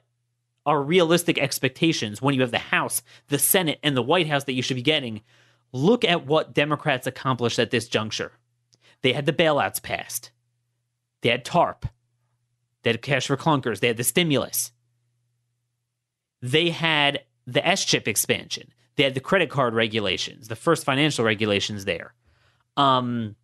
are 0.65 0.81
realistic 0.81 1.39
expectations 1.39 2.23
when 2.23 2.37
you 2.37 2.43
have 2.43 2.53
the 2.53 2.59
House, 2.59 3.03
the 3.31 3.39
Senate, 3.41 3.81
and 3.83 3.97
the 3.97 4.03
White 4.03 4.29
House 4.29 4.45
that 4.45 4.53
you 4.53 4.63
should 4.63 4.77
be 4.77 4.83
getting, 4.83 5.23
look 5.73 6.05
at 6.05 6.25
what 6.25 6.55
Democrats 6.55 7.09
accomplished 7.09 7.59
at 7.59 7.73
this 7.73 7.89
juncture. 7.89 8.31
They 9.03 9.13
had 9.13 9.27
the 9.27 9.33
bailouts 9.33 9.83
passed, 9.83 10.31
they 11.23 11.31
had 11.31 11.45
TARP, 11.45 11.85
they 12.85 12.91
had 12.91 13.03
cash 13.03 13.27
for 13.27 13.37
clunkers, 13.37 13.81
they 13.81 13.89
had 13.89 13.97
the 13.97 14.05
stimulus, 14.05 14.71
they 16.41 16.71
had 16.71 17.25
the 17.45 17.67
S 17.67 17.85
chip 17.85 18.07
expansion, 18.07 18.73
they 18.97 19.05
had 19.05 19.15
the 19.15 19.21
credit 19.21 19.51
card 19.51 19.75
regulations, 19.75 20.49
the 20.49 20.57
first 20.57 20.85
financial 20.85 21.25
regulations 21.25 21.85
there. 21.85 22.15
Um, 22.77 23.37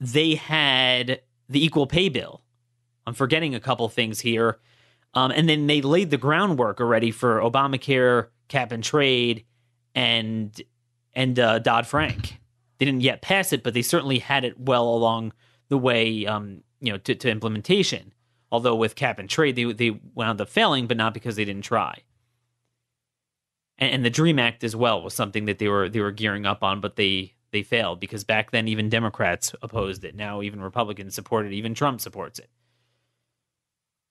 they 0.00 0.34
had 0.34 1.20
the 1.48 1.64
equal 1.64 1.86
pay 1.86 2.08
bill 2.08 2.42
I'm 3.06 3.14
forgetting 3.14 3.54
a 3.54 3.60
couple 3.60 3.88
things 3.88 4.20
here. 4.20 4.58
Um, 5.14 5.30
and 5.30 5.48
then 5.48 5.66
they 5.66 5.82
laid 5.82 6.10
the 6.10 6.16
groundwork 6.16 6.80
already 6.80 7.10
for 7.10 7.40
Obamacare, 7.40 8.28
cap 8.48 8.72
and 8.72 8.82
trade, 8.82 9.44
and 9.94 10.60
and 11.14 11.38
uh, 11.38 11.58
Dodd 11.58 11.86
Frank. 11.86 12.38
They 12.78 12.86
didn't 12.86 13.02
yet 13.02 13.22
pass 13.22 13.52
it, 13.52 13.62
but 13.62 13.74
they 13.74 13.82
certainly 13.82 14.18
had 14.18 14.44
it 14.44 14.58
well 14.58 14.88
along 14.88 15.32
the 15.68 15.76
way, 15.76 16.26
um, 16.26 16.62
you 16.80 16.90
know, 16.92 16.98
to, 16.98 17.14
to 17.14 17.30
implementation. 17.30 18.12
Although 18.50 18.74
with 18.74 18.94
cap 18.94 19.18
and 19.18 19.28
trade, 19.28 19.56
they 19.56 19.70
they 19.72 19.90
wound 20.14 20.40
up 20.40 20.48
failing, 20.48 20.86
but 20.86 20.96
not 20.96 21.14
because 21.14 21.36
they 21.36 21.44
didn't 21.44 21.64
try. 21.64 22.02
And, 23.82 23.94
and 23.94 24.04
the 24.04 24.10
Dream 24.10 24.38
Act 24.38 24.62
as 24.62 24.76
well 24.76 25.02
was 25.02 25.12
something 25.12 25.46
that 25.46 25.58
they 25.58 25.66
were 25.66 25.88
they 25.88 26.00
were 26.00 26.12
gearing 26.12 26.46
up 26.46 26.62
on, 26.62 26.80
but 26.80 26.94
they 26.94 27.34
they 27.50 27.64
failed 27.64 27.98
because 27.98 28.22
back 28.22 28.52
then 28.52 28.68
even 28.68 28.88
Democrats 28.88 29.54
opposed 29.60 30.04
it. 30.04 30.14
Now 30.14 30.40
even 30.40 30.60
Republicans 30.60 31.16
support 31.16 31.46
it. 31.46 31.52
Even 31.52 31.74
Trump 31.74 32.00
supports 32.00 32.38
it. 32.38 32.48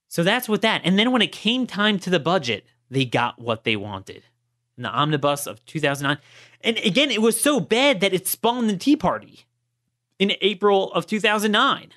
So 0.09 0.23
that's 0.23 0.49
what 0.49 0.61
that. 0.61 0.81
And 0.83 0.99
then 0.99 1.11
when 1.13 1.21
it 1.21 1.31
came 1.31 1.65
time 1.65 1.99
to 1.99 2.09
the 2.09 2.19
budget, 2.19 2.65
they 2.89 3.05
got 3.05 3.39
what 3.39 3.63
they 3.63 3.77
wanted. 3.77 4.23
In 4.75 4.83
the 4.83 4.89
omnibus 4.89 5.47
of 5.47 5.65
2009. 5.65 6.17
And 6.61 6.77
again, 6.79 7.09
it 7.09 7.21
was 7.21 7.39
so 7.39 7.61
bad 7.61 8.01
that 8.01 8.13
it 8.13 8.27
spawned 8.27 8.69
the 8.69 8.75
Tea 8.75 8.97
Party 8.97 9.45
in 10.19 10.33
April 10.41 10.91
of 10.91 11.07
2009. 11.07 11.91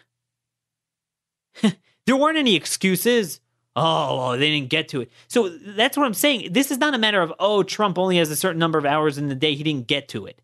there 2.07 2.16
weren't 2.16 2.38
any 2.38 2.54
excuses. 2.54 3.40
Oh, 3.76 4.16
well, 4.16 4.31
they 4.38 4.50
didn't 4.50 4.71
get 4.71 4.88
to 4.90 5.00
it. 5.00 5.11
So 5.26 5.49
that's 5.49 5.97
what 5.97 6.07
I'm 6.07 6.14
saying. 6.14 6.52
This 6.52 6.71
is 6.71 6.78
not 6.78 6.95
a 6.95 6.99
matter 6.99 7.21
of, 7.21 7.33
oh, 7.40 7.64
Trump 7.64 7.99
only 7.99 8.19
has 8.19 8.31
a 8.31 8.37
certain 8.37 8.59
number 8.59 8.78
of 8.78 8.87
hours 8.87 9.19
in 9.19 9.28
the 9.28 9.35
day. 9.35 9.54
He 9.54 9.64
didn't 9.64 9.88
get 9.88 10.09
to 10.09 10.26
it. 10.26 10.40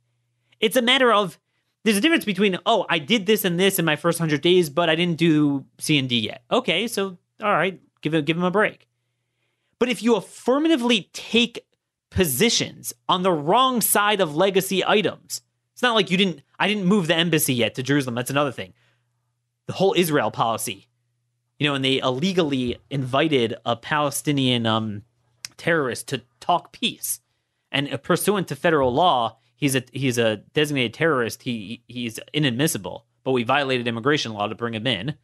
It's 0.58 0.76
a 0.76 0.82
matter 0.82 1.12
of, 1.12 1.38
there's 1.84 1.96
a 1.96 2.00
difference 2.00 2.24
between, 2.24 2.58
oh, 2.66 2.86
I 2.88 2.98
did 2.98 3.26
this 3.26 3.44
and 3.44 3.58
this 3.58 3.78
in 3.78 3.84
my 3.84 3.96
first 3.96 4.18
100 4.18 4.40
days, 4.40 4.68
but 4.68 4.90
I 4.90 4.96
didn't 4.96 5.16
do 5.16 5.64
C 5.78 5.96
and 5.96 6.08
D 6.08 6.18
yet. 6.18 6.42
Okay, 6.50 6.88
so 6.88 7.18
all 7.42 7.52
right, 7.52 7.80
give 8.02 8.14
him 8.14 8.24
give 8.24 8.36
him 8.36 8.44
a 8.44 8.50
break. 8.50 8.86
But 9.78 9.88
if 9.88 10.02
you 10.02 10.14
affirmatively 10.16 11.08
take 11.12 11.64
positions 12.10 12.92
on 13.08 13.22
the 13.22 13.32
wrong 13.32 13.80
side 13.80 14.20
of 14.20 14.36
legacy 14.36 14.84
items, 14.84 15.42
it's 15.72 15.82
not 15.82 15.94
like 15.94 16.10
you 16.10 16.16
didn't 16.16 16.42
I 16.58 16.68
didn't 16.68 16.84
move 16.84 17.06
the 17.06 17.14
embassy 17.14 17.54
yet 17.54 17.74
to 17.76 17.82
Jerusalem. 17.82 18.14
That's 18.14 18.30
another 18.30 18.52
thing. 18.52 18.74
The 19.66 19.72
whole 19.72 19.94
Israel 19.96 20.30
policy. 20.30 20.88
You 21.60 21.68
know, 21.68 21.74
and 21.74 21.84
they 21.84 21.98
illegally 21.98 22.78
invited 22.90 23.54
a 23.66 23.76
Palestinian 23.76 24.66
um, 24.66 25.02
terrorist 25.58 26.08
to 26.08 26.22
talk 26.40 26.72
peace. 26.72 27.20
And 27.70 27.92
uh, 27.92 27.98
pursuant 27.98 28.48
to 28.48 28.56
federal 28.56 28.92
law, 28.92 29.36
he's 29.56 29.76
a 29.76 29.84
he's 29.92 30.16
a 30.16 30.38
designated 30.54 30.94
terrorist. 30.94 31.42
He 31.42 31.84
he's 31.86 32.18
inadmissible. 32.32 33.06
But 33.22 33.32
we 33.32 33.42
violated 33.42 33.86
immigration 33.86 34.32
law 34.32 34.48
to 34.48 34.54
bring 34.54 34.74
him 34.74 34.86
in. 34.86 35.14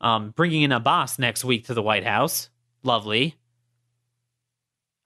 Um, 0.00 0.30
bringing 0.30 0.62
in 0.62 0.72
Abbas 0.72 1.18
next 1.18 1.44
week 1.44 1.66
to 1.66 1.74
the 1.74 1.82
White 1.82 2.04
House. 2.04 2.50
Lovely. 2.82 3.36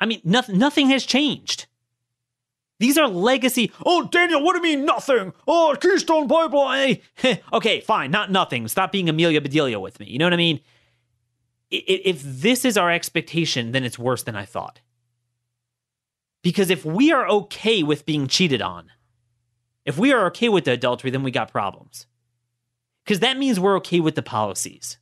I 0.00 0.06
mean, 0.06 0.22
nothing, 0.24 0.58
nothing 0.58 0.88
has 0.88 1.04
changed. 1.04 1.66
These 2.80 2.98
are 2.98 3.06
legacy. 3.06 3.70
Oh, 3.86 4.08
Daniel, 4.08 4.42
what 4.42 4.52
do 4.52 4.66
you 4.66 4.76
mean 4.76 4.84
nothing? 4.84 5.32
Oh, 5.46 5.76
Keystone 5.80 6.26
Pipeline. 6.26 6.98
Eh? 7.22 7.36
okay, 7.52 7.80
fine, 7.80 8.10
not 8.10 8.32
nothing. 8.32 8.66
Stop 8.66 8.90
being 8.90 9.08
Amelia 9.08 9.40
Bedelia 9.40 9.78
with 9.78 10.00
me. 10.00 10.06
You 10.06 10.18
know 10.18 10.26
what 10.26 10.32
I 10.32 10.38
mean? 10.38 10.60
If 11.70 12.22
this 12.24 12.64
is 12.64 12.76
our 12.76 12.90
expectation, 12.90 13.70
then 13.70 13.84
it's 13.84 13.98
worse 13.98 14.24
than 14.24 14.34
I 14.34 14.44
thought. 14.44 14.80
Because 16.42 16.70
if 16.70 16.84
we 16.84 17.12
are 17.12 17.28
okay 17.28 17.84
with 17.84 18.06
being 18.06 18.26
cheated 18.26 18.60
on, 18.60 18.90
if 19.84 19.96
we 19.96 20.12
are 20.12 20.26
okay 20.26 20.48
with 20.48 20.64
the 20.64 20.72
adultery, 20.72 21.10
then 21.10 21.22
we 21.22 21.30
got 21.30 21.52
problems 21.52 22.06
because 23.04 23.20
that 23.20 23.38
means 23.38 23.60
we're 23.60 23.76
okay 23.76 24.00
with 24.00 24.14
the 24.16 24.22
policies. 24.22 24.98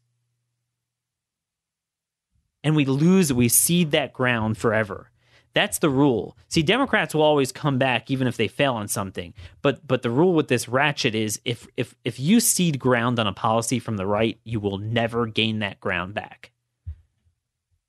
and 2.64 2.76
we 2.76 2.84
lose, 2.84 3.32
we 3.32 3.48
cede 3.48 3.92
that 3.92 4.12
ground 4.12 4.58
forever. 4.58 5.10
That's 5.58 5.80
the 5.80 5.90
rule. 5.90 6.38
See, 6.46 6.62
Democrats 6.62 7.16
will 7.16 7.22
always 7.22 7.50
come 7.50 7.78
back 7.78 8.12
even 8.12 8.28
if 8.28 8.36
they 8.36 8.46
fail 8.46 8.74
on 8.74 8.86
something. 8.86 9.34
But 9.60 9.84
but 9.84 10.02
the 10.02 10.10
rule 10.10 10.32
with 10.32 10.46
this 10.46 10.68
ratchet 10.68 11.16
is 11.16 11.40
if 11.44 11.66
if 11.76 11.96
if 12.04 12.20
you 12.20 12.38
cede 12.38 12.78
ground 12.78 13.18
on 13.18 13.26
a 13.26 13.32
policy 13.32 13.80
from 13.80 13.96
the 13.96 14.06
right, 14.06 14.38
you 14.44 14.60
will 14.60 14.78
never 14.78 15.26
gain 15.26 15.58
that 15.58 15.80
ground 15.80 16.14
back. 16.14 16.52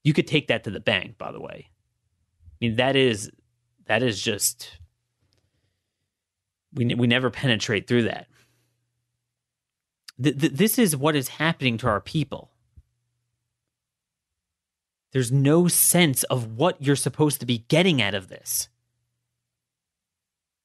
You 0.04 0.14
could 0.14 0.26
take 0.26 0.48
that 0.48 0.64
to 0.64 0.72
the 0.72 0.80
bank, 0.80 1.20
by 1.20 1.32
the 1.32 1.40
way. 1.40 1.68
I 1.70 2.56
mean 2.60 2.78
that 2.78 2.96
is 2.96 3.30
that 3.86 4.02
is 4.02 4.20
just 4.20 4.80
we 6.74 6.96
we 6.96 7.06
never 7.06 7.30
penetrate 7.30 7.86
through 7.86 8.06
that. 8.06 8.26
Th- 10.20 10.36
th- 10.36 10.54
this 10.54 10.80
is 10.80 10.98
what 10.98 11.16
is 11.16 11.28
happening 11.28 11.78
to 11.78 11.88
our 11.88 12.02
people. 12.02 12.50
There's 15.12 15.32
no 15.32 15.68
sense 15.68 16.24
of 16.24 16.58
what 16.58 16.82
you're 16.82 16.96
supposed 16.96 17.40
to 17.40 17.46
be 17.46 17.66
getting 17.68 18.02
out 18.02 18.14
of 18.14 18.28
this. 18.28 18.70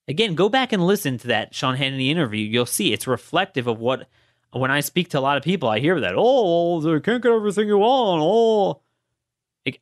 Again, 0.07 0.35
go 0.35 0.49
back 0.49 0.71
and 0.71 0.85
listen 0.85 1.17
to 1.19 1.27
that 1.27 1.55
Sean 1.55 1.77
Hannity 1.77 2.09
interview. 2.09 2.45
You'll 2.45 2.67
see 2.67 2.93
it's 2.93 3.07
reflective 3.07 3.65
of 3.65 3.79
what, 3.79 4.07
when 4.51 4.69
I 4.69 4.81
speak 4.81 5.09
to 5.09 5.19
a 5.19 5.21
lot 5.21 5.37
of 5.37 5.43
people, 5.43 5.67
I 5.67 5.79
hear 5.79 5.99
that, 5.99 6.13
oh, 6.15 6.79
they 6.79 6.99
can't 6.99 7.23
get 7.23 7.31
everything 7.31 7.67
you 7.67 7.79
want. 7.79 8.21
Oh, 8.21 8.81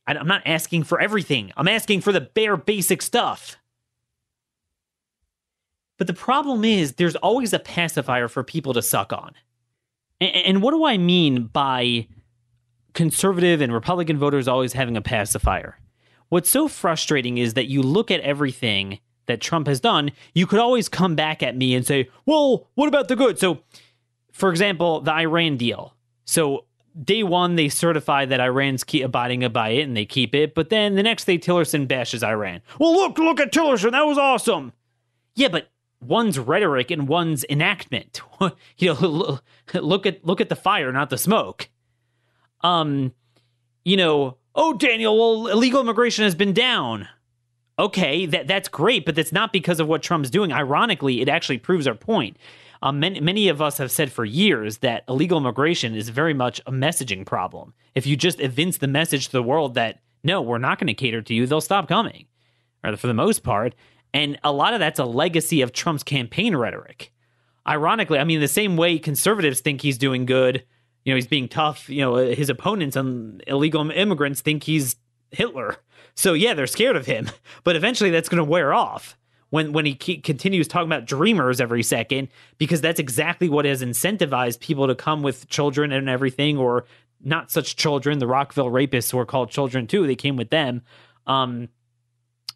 I'm 0.08 0.28
not 0.28 0.44
asking 0.46 0.84
for 0.84 1.02
everything, 1.02 1.52
I'm 1.58 1.68
asking 1.68 2.02
for 2.02 2.14
the 2.14 2.22
bare 2.22 2.56
basic 2.56 3.02
stuff. 3.02 3.58
But 5.98 6.08
the 6.08 6.14
problem 6.14 6.64
is, 6.64 6.94
there's 6.94 7.16
always 7.18 7.54
a 7.54 7.60
pacifier 7.60 8.28
for 8.28 8.44
people 8.44 8.74
to 8.74 8.82
suck 8.82 9.14
on. 9.14 9.34
And, 10.22 10.36
and 10.36 10.62
what 10.62 10.72
do 10.72 10.86
I 10.86 10.98
mean 10.98 11.46
by 11.48 12.08
conservative 12.94 13.62
and 13.62 13.74
Republican 13.74 14.18
voters 14.18 14.48
always 14.48 14.74
having 14.74 14.98
a 14.98 15.02
pacifier. 15.02 15.78
What's 16.30 16.50
so 16.50 16.68
frustrating 16.68 17.38
is 17.38 17.54
that 17.54 17.68
you 17.68 17.82
look 17.82 18.10
at 18.10 18.22
everything 18.22 19.00
that 19.26 19.42
Trump 19.42 19.68
has 19.68 19.80
done, 19.80 20.12
you 20.34 20.48
could 20.48 20.60
always 20.60 20.90
come 20.90 21.16
back 21.16 21.44
at 21.44 21.56
me 21.56 21.76
and 21.76 21.86
say, 21.86 22.10
well, 22.26 22.68
what 22.76 22.88
about 22.88 23.08
the 23.08 23.16
good? 23.16 23.40
So, 23.40 23.60
for 24.32 24.50
example, 24.50 25.02
the 25.02 25.14
Iran 25.14 25.58
deal. 25.58 25.96
So, 26.26 26.66
day 27.02 27.24
one, 27.24 27.56
they 27.56 27.70
certify 27.70 28.26
that 28.26 28.42
Iran's 28.42 28.84
keep 28.84 29.06
abiding 29.06 29.48
by 29.52 29.70
it 29.70 29.84
and 29.84 29.96
they 29.96 30.06
keep 30.06 30.36
it. 30.36 30.56
But 30.56 30.70
then 30.70 30.96
the 30.96 31.04
next 31.04 31.26
day, 31.26 31.38
Tillerson 31.38 31.88
bashes 31.88 32.24
Iran. 32.24 32.62
Well, 32.80 32.94
look, 32.94 33.18
look 33.18 33.40
at 33.40 33.54
Tillerson. 33.54 33.92
That 33.92 34.06
was 34.06 34.18
awesome. 34.18 34.74
Yeah, 35.36 35.48
but 35.48 35.70
one's 36.02 36.38
rhetoric 36.38 36.92
and 36.92 37.08
one's 37.08 37.46
enactment. 37.50 38.22
you 38.78 38.94
know, 38.94 39.40
look 39.74 40.06
at 40.06 40.26
look 40.26 40.42
at 40.42 40.50
the 40.50 40.56
fire, 40.56 40.92
not 40.92 41.10
the 41.10 41.18
smoke 41.18 41.70
um, 42.64 43.14
you 43.84 43.98
know, 43.98 44.38
oh, 44.56 44.74
Daniel, 44.74 45.18
well, 45.18 45.48
illegal 45.48 45.82
immigration 45.82 46.24
has 46.24 46.36
been 46.36 46.54
down. 46.54 47.08
Okay, 47.80 48.26
that 48.28 48.48
that's 48.48 48.70
great, 48.70 49.06
but 49.06 49.16
that's 49.16 49.32
not 49.32 49.52
because 49.52 49.80
of 49.80 49.88
what 49.88 50.04
Trump's 50.04 50.30
doing. 50.30 50.54
Ironically, 50.54 51.22
it 51.22 51.30
actually 51.30 51.58
proves 51.58 51.88
our 51.88 51.96
point. 51.96 52.38
Um, 52.84 53.00
many, 53.00 53.20
many 53.20 53.48
of 53.48 53.62
us 53.62 53.78
have 53.78 53.92
said 53.92 54.12
for 54.12 54.26
years 54.26 54.80
that 54.80 55.06
illegal 55.08 55.40
immigration 55.40 55.96
is 55.96 56.10
very 56.10 56.34
much 56.34 56.60
a 56.68 56.72
messaging 56.72 57.26
problem. 57.26 57.74
If 57.96 58.06
you 58.06 58.16
just 58.16 58.40
evince 58.40 58.78
the 58.78 58.88
message 58.88 59.28
to 59.28 59.32
the 59.32 59.42
world 59.42 59.74
that 59.76 60.02
no, 60.24 60.42
we're 60.42 60.58
not 60.58 60.80
going 60.80 60.88
to 60.88 60.94
cater 60.94 61.22
to 61.22 61.34
you, 61.34 61.48
they'll 61.48 61.62
stop 61.62 61.88
coming, 61.88 62.28
or 62.84 62.96
for 62.96 63.08
the 63.08 63.14
most 63.14 63.44
part. 63.44 63.74
And 64.14 64.38
a 64.44 64.52
lot 64.52 64.74
of 64.74 64.80
that's 64.80 65.00
a 65.00 65.06
legacy 65.06 65.62
of 65.62 65.72
Trump's 65.72 66.04
campaign 66.04 66.56
rhetoric. 66.56 67.12
Ironically, 67.68 68.20
I 68.20 68.24
mean, 68.24 68.40
the 68.40 68.48
same 68.48 68.78
way 68.78 69.00
conservatives 69.00 69.62
think 69.62 69.82
he's 69.82 69.98
doing 69.98 70.26
good, 70.26 70.64
you 71.06 71.12
know 71.12 71.16
he's 71.16 71.28
being 71.28 71.48
tough 71.48 71.90
you 71.90 72.02
know 72.02 72.16
his 72.16 72.50
opponents 72.50 72.96
and 72.96 73.44
illegal 73.48 73.90
immigrants 73.92 74.42
think 74.42 74.64
he's 74.64 74.96
hitler. 75.32 75.78
So 76.16 76.34
yeah 76.34 76.54
they're 76.54 76.68
scared 76.68 76.96
of 76.96 77.06
him 77.06 77.30
but 77.64 77.76
eventually 77.76 78.10
that's 78.10 78.30
going 78.30 78.44
to 78.44 78.50
wear 78.50 78.74
off 78.74 79.18
when 79.50 79.74
when 79.74 79.86
he 79.86 79.96
continues 79.96 80.68
talking 80.68 80.88
about 80.88 81.06
dreamers 81.06 81.60
every 81.60 81.84
second 81.84 82.28
because 82.58 82.82
that's 82.82 83.00
exactly 83.00 83.50
what 83.50 83.66
has 83.66 83.82
incentivized 83.82 84.60
people 84.60 84.88
to 84.88 84.96
come 84.96 85.24
with 85.24 85.48
children 85.50 85.92
and 85.92 86.10
everything 86.10 86.58
or 86.58 86.86
not 87.24 87.52
such 87.52 87.76
children 87.76 88.20
the 88.20 88.28
rockville 88.28 88.70
rapists 88.70 89.14
were 89.14 89.26
called 89.26 89.50
children 89.50 89.88
too 89.88 90.06
they 90.06 90.16
came 90.16 90.36
with 90.36 90.50
them 90.50 90.82
um 91.28 91.68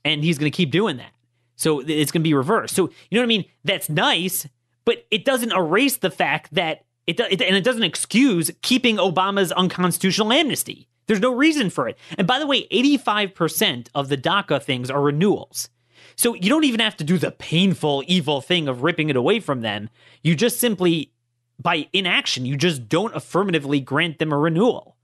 and 0.06 0.24
he's 0.24 0.38
going 0.38 0.50
to 0.50 0.56
keep 0.56 0.72
doing 0.72 0.98
that. 0.98 1.12
So 1.58 1.80
it's 1.80 2.12
going 2.12 2.22
to 2.22 2.30
be 2.30 2.34
reversed. 2.34 2.76
So 2.76 2.84
you 3.10 3.16
know 3.16 3.22
what 3.22 3.26
i 3.26 3.28
mean? 3.28 3.46
That's 3.64 3.90
nice 3.90 4.48
but 4.88 5.06
it 5.12 5.26
doesn't 5.26 5.52
erase 5.52 5.98
the 5.98 6.10
fact 6.10 6.54
that 6.54 6.86
it, 7.08 7.20
it, 7.20 7.42
and 7.42 7.56
it 7.56 7.64
doesn't 7.64 7.84
excuse 7.84 8.52
keeping 8.62 8.98
Obama's 8.98 9.52
unconstitutional 9.54 10.32
amnesty. 10.34 10.88
There's 11.08 11.22
no 11.22 11.34
reason 11.34 11.70
for 11.70 11.88
it. 11.88 11.98
And 12.18 12.28
by 12.28 12.38
the 12.38 12.46
way, 12.46 12.68
85% 12.68 13.88
of 13.96 14.10
the 14.10 14.18
DACA 14.18 14.62
things 14.62 14.92
are 14.92 15.02
renewals. 15.02 15.70
So 16.18 16.34
you 16.34 16.50
don't 16.50 16.66
even 16.66 16.82
have 16.82 16.98
to 16.98 17.04
do 17.04 17.18
the 17.18 17.32
painful, 17.32 18.04
evil 18.08 18.42
thing 18.42 18.68
of 18.68 18.84
ripping 18.84 19.10
it 19.10 19.16
away 19.16 19.40
from 19.40 19.62
them. 19.62 19.90
You 20.22 20.36
just 20.36 20.60
simply, 20.60 21.14
by 21.60 21.88
inaction, 21.94 22.46
you 22.46 22.58
just 22.58 22.90
don't 22.90 23.16
affirmatively 23.16 23.80
grant 23.80 24.20
them 24.20 24.34
a 24.34 24.38
renewal. 24.38 24.98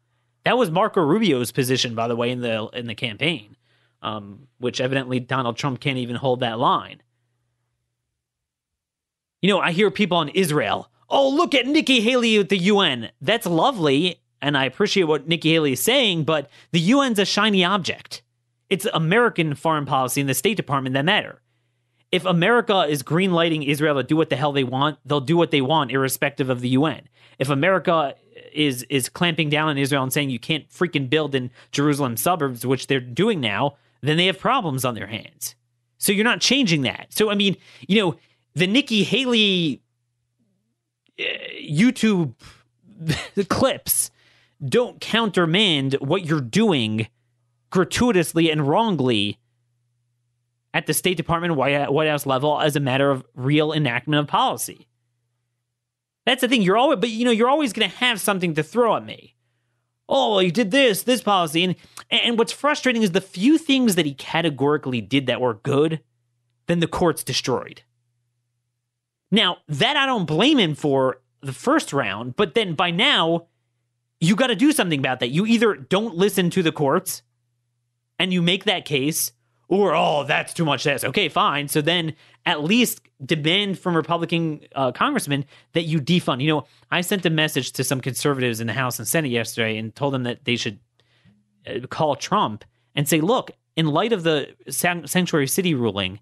That 0.44 0.58
was 0.58 0.70
Marco 0.70 1.02
Rubio's 1.02 1.54
position, 1.54 1.96
by 1.96 2.10
the 2.10 2.18
way, 2.18 2.30
in 2.30 2.42
the 2.42 2.68
in 2.74 2.88
the 2.88 2.96
campaign, 2.96 3.56
um, 4.02 4.48
which 4.58 4.82
evidently 4.82 5.22
Donald 5.22 5.56
Trump 5.56 5.80
can't 5.80 5.98
even 5.98 6.18
hold 6.18 6.42
that 6.42 6.60
line. 6.60 7.02
You 9.42 9.50
know, 9.50 9.60
I 9.60 9.72
hear 9.72 9.90
people 9.90 10.18
on 10.18 10.30
Israel 10.30 10.90
oh, 11.14 11.30
look 11.30 11.54
at 11.54 11.68
Nikki 11.68 12.02
Haley 12.02 12.38
at 12.40 12.50
the 12.50 12.58
UN. 12.58 13.12
That's 13.22 13.46
lovely. 13.46 14.20
And 14.42 14.58
I 14.58 14.66
appreciate 14.66 15.04
what 15.04 15.28
Nikki 15.28 15.52
Haley 15.52 15.74
is 15.74 15.80
saying, 15.82 16.24
but 16.26 16.50
the 16.72 16.92
UN's 16.92 17.20
a 17.20 17.26
shiny 17.26 17.64
object. 17.64 18.24
It's 18.70 18.88
American 18.94 19.54
foreign 19.54 19.86
policy 19.86 20.20
and 20.20 20.30
the 20.30 20.34
State 20.34 20.58
Department 20.58 20.96
that 20.96 21.06
matter. 21.06 21.40
If 22.12 22.26
America 22.26 22.82
is 22.82 23.04
greenlighting 23.04 23.66
Israel 23.66 23.96
to 23.96 24.04
do 24.04 24.16
what 24.16 24.30
the 24.30 24.36
hell 24.36 24.52
they 24.52 24.64
want, 24.64 24.98
they'll 25.06 25.22
do 25.22 25.38
what 25.38 25.52
they 25.52 25.62
want, 25.62 25.92
irrespective 25.92 26.50
of 26.50 26.62
the 26.62 26.70
UN. 26.70 27.08
If 27.40 27.50
America 27.50 28.16
is 28.52 28.84
is 28.84 29.10
clamping 29.10 29.50
down 29.50 29.70
on 29.70 29.78
Israel 29.78 30.04
and 30.04 30.12
saying 30.12 30.30
you 30.30 30.40
can't 30.40 30.70
freaking 30.70 31.10
build 31.10 31.36
in 31.36 31.52
Jerusalem 31.72 32.18
suburbs, 32.18 32.66
which 32.66 32.88
they're 32.88 33.00
doing 33.00 33.40
now, 33.40 33.78
then 34.02 34.18
they 34.18 34.26
have 34.26 34.40
problems 34.40 34.86
on 34.86 34.96
their 34.96 35.08
hands. 35.08 35.56
So 35.98 36.12
you're 36.12 36.24
not 36.24 36.42
changing 36.42 36.82
that. 36.82 37.08
So 37.10 37.30
I 37.30 37.36
mean, 37.36 37.56
you 37.88 38.02
know, 38.02 38.16
the 38.54 38.68
Nikki 38.68 39.04
Haley 39.04 39.82
Uh, 41.20 41.24
YouTube 41.62 42.34
clips 43.50 44.12
don't 44.64 45.00
countermand 45.00 45.94
what 46.00 46.26
you're 46.26 46.42
doing 46.42 47.08
gratuitously 47.70 48.50
and 48.50 48.68
wrongly 48.68 49.40
at 50.74 50.88
the 50.88 50.94
State 50.94 51.18
Department 51.18 51.56
White 51.56 52.08
House 52.08 52.26
level 52.26 52.60
as 52.60 52.76
a 52.76 52.80
matter 52.80 53.12
of 53.12 53.26
real 53.36 53.72
enactment 53.72 54.20
of 54.20 54.28
policy. 54.28 54.88
That's 56.26 56.42
the 56.42 56.48
thing. 56.48 56.62
You're 56.62 56.78
always, 56.78 57.00
but 57.00 57.10
you 57.10 57.26
know, 57.26 57.32
you're 57.32 57.50
always 57.50 57.74
going 57.74 57.90
to 57.90 57.98
have 57.98 58.20
something 58.20 58.54
to 58.56 58.64
throw 58.64 58.96
at 58.96 59.06
me. 59.06 59.36
Oh, 60.08 60.32
well, 60.32 60.44
you 60.44 60.52
did 60.52 60.72
this, 60.72 61.04
this 61.04 61.22
policy, 61.22 61.64
and 61.64 61.76
and 62.10 62.38
what's 62.38 62.52
frustrating 62.52 63.04
is 63.04 63.12
the 63.12 63.22
few 63.22 63.58
things 63.58 63.96
that 63.96 64.06
he 64.06 64.14
categorically 64.14 65.02
did 65.02 65.28
that 65.28 65.42
were 65.42 65.56
good, 65.56 66.02
then 66.68 66.80
the 66.80 66.88
courts 66.88 67.24
destroyed. 67.24 67.82
Now, 69.34 69.58
that 69.68 69.98
I 69.98 70.06
don't 70.06 70.26
blame 70.26 70.60
him 70.60 70.76
for 70.76 71.20
the 71.42 71.54
first 71.54 71.92
round, 71.92 72.36
but 72.36 72.54
then 72.54 72.76
by 72.76 72.92
now, 72.92 73.48
you 74.20 74.36
got 74.36 74.48
to 74.48 74.56
do 74.56 74.72
something 74.72 75.00
about 75.00 75.22
that. 75.22 75.32
You 75.32 75.48
either 75.48 75.74
don't 75.74 76.16
listen 76.16 76.52
to 76.52 76.62
the 76.62 76.72
courts 76.72 77.24
and 78.20 78.32
you 78.32 78.44
make 78.44 78.66
that 78.66 78.86
case, 78.86 79.32
or, 79.68 79.96
oh, 79.96 80.24
that's 80.24 80.54
too 80.54 80.66
much 80.66 80.84
this. 80.84 81.04
Okay, 81.04 81.30
fine. 81.30 81.68
So 81.68 81.82
then 81.82 82.14
at 82.46 82.64
least 82.64 83.02
demand 83.26 83.80
from 83.80 83.98
Republican 83.98 84.62
uh, 84.76 84.92
congressmen 84.92 85.46
that 85.72 85.86
you 85.86 86.00
defund. 86.00 86.44
You 86.44 86.50
know, 86.50 86.68
I 86.92 87.02
sent 87.02 87.26
a 87.26 87.32
message 87.32 87.72
to 87.72 87.84
some 87.84 88.02
conservatives 88.02 88.62
in 88.62 88.68
the 88.68 88.74
House 88.74 89.00
and 89.00 89.08
Senate 89.08 89.32
yesterday 89.32 89.78
and 89.78 89.96
told 89.96 90.14
them 90.14 90.24
that 90.24 90.46
they 90.46 90.58
should 90.58 90.78
uh, 91.66 91.88
call 91.88 92.16
Trump 92.16 92.66
and 92.94 93.10
say, 93.10 93.20
look, 93.20 93.50
in 93.76 93.88
light 93.88 94.14
of 94.14 94.22
the 94.22 94.54
sanctuary 94.70 95.48
city 95.48 95.74
ruling, 95.74 96.20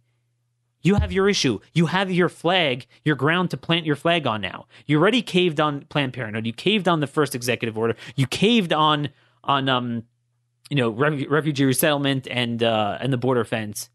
you 0.82 0.96
have 0.96 1.12
your 1.12 1.30
issue. 1.30 1.60
You 1.74 1.88
have 1.88 2.12
your 2.12 2.30
flag, 2.30 2.88
your 3.06 3.16
ground 3.16 3.52
to 3.52 3.58
plant 3.58 3.86
your 3.86 3.96
flag 3.96 4.26
on 4.26 4.42
now. 4.42 4.66
You 4.86 5.00
already 5.00 5.22
caved 5.22 5.60
on 5.60 5.82
Planned 5.86 6.14
Parenthood. 6.14 6.46
You 6.46 6.54
caved 6.54 6.88
on 6.88 7.00
the 7.00 7.08
first 7.08 7.36
executive 7.36 7.78
order. 7.78 7.96
You 8.16 8.28
caved 8.28 8.74
on 8.74 9.10
on 9.44 9.70
um 9.70 10.04
you 10.70 10.76
know 10.76 10.90
refugee 10.90 11.66
resettlement 11.66 12.28
and 12.30 12.64
uh 12.64 12.98
and 13.00 13.12
the 13.12 13.18
border 13.18 13.44
fence. 13.44 13.90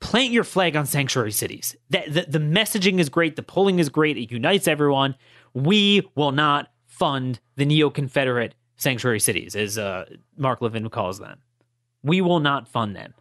Plant 0.00 0.32
your 0.32 0.44
flag 0.44 0.76
on 0.76 0.86
sanctuary 0.86 1.32
cities. 1.32 1.76
That 1.90 2.12
the, 2.12 2.24
the 2.26 2.38
messaging 2.38 2.98
is 2.98 3.10
great. 3.10 3.36
The 3.36 3.42
polling 3.42 3.78
is 3.78 3.90
great. 3.90 4.16
It 4.16 4.30
unites 4.30 4.66
everyone. 4.66 5.14
We 5.52 6.08
will 6.14 6.32
not 6.32 6.70
fund 6.86 7.40
the 7.56 7.66
neo-Confederate 7.66 8.54
sanctuary 8.76 9.20
cities, 9.20 9.54
as 9.54 9.76
uh, 9.76 10.06
Mark 10.38 10.62
Levin 10.62 10.88
calls 10.88 11.18
them. 11.18 11.40
We 12.02 12.22
will 12.22 12.40
not 12.40 12.66
fund 12.66 12.96
them. 12.96 13.12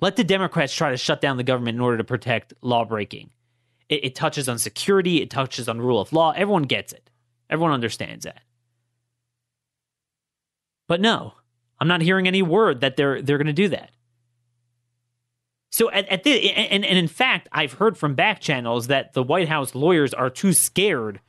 Let 0.00 0.16
the 0.16 0.24
Democrats 0.24 0.74
try 0.74 0.90
to 0.90 0.96
shut 0.96 1.20
down 1.20 1.36
the 1.36 1.42
government 1.42 1.76
in 1.76 1.80
order 1.80 1.98
to 1.98 2.04
protect 2.04 2.54
law 2.62 2.84
breaking. 2.84 3.30
It, 3.88 4.04
it, 4.04 4.14
touches 4.14 4.48
on 4.48 4.58
security, 4.58 5.20
it 5.20 5.30
touches 5.30 5.68
on 5.68 5.80
rule 5.80 6.00
of 6.00 6.12
law. 6.12 6.32
Everyone 6.32 6.62
gets 6.62 6.92
it, 6.92 7.10
everyone 7.48 7.72
understands 7.72 8.24
that. 8.24 8.42
But 10.86 11.00
no, 11.00 11.34
I'm 11.78 11.88
not 11.88 12.00
hearing 12.00 12.26
any 12.26 12.42
word 12.42 12.80
that 12.80 12.96
they're 12.96 13.22
they're 13.22 13.38
going 13.38 13.46
to 13.46 13.52
do 13.52 13.68
that. 13.68 13.90
So 15.72 15.90
at, 15.90 16.08
at 16.08 16.24
the 16.24 16.50
and, 16.50 16.84
and 16.84 16.98
in 16.98 17.08
fact, 17.08 17.48
I've 17.52 17.74
heard 17.74 17.96
from 17.96 18.14
back 18.14 18.40
channels 18.40 18.88
that 18.88 19.12
the 19.12 19.22
White 19.22 19.48
House 19.48 19.74
lawyers 19.74 20.12
are 20.12 20.30
too 20.30 20.52
scared. 20.52 21.20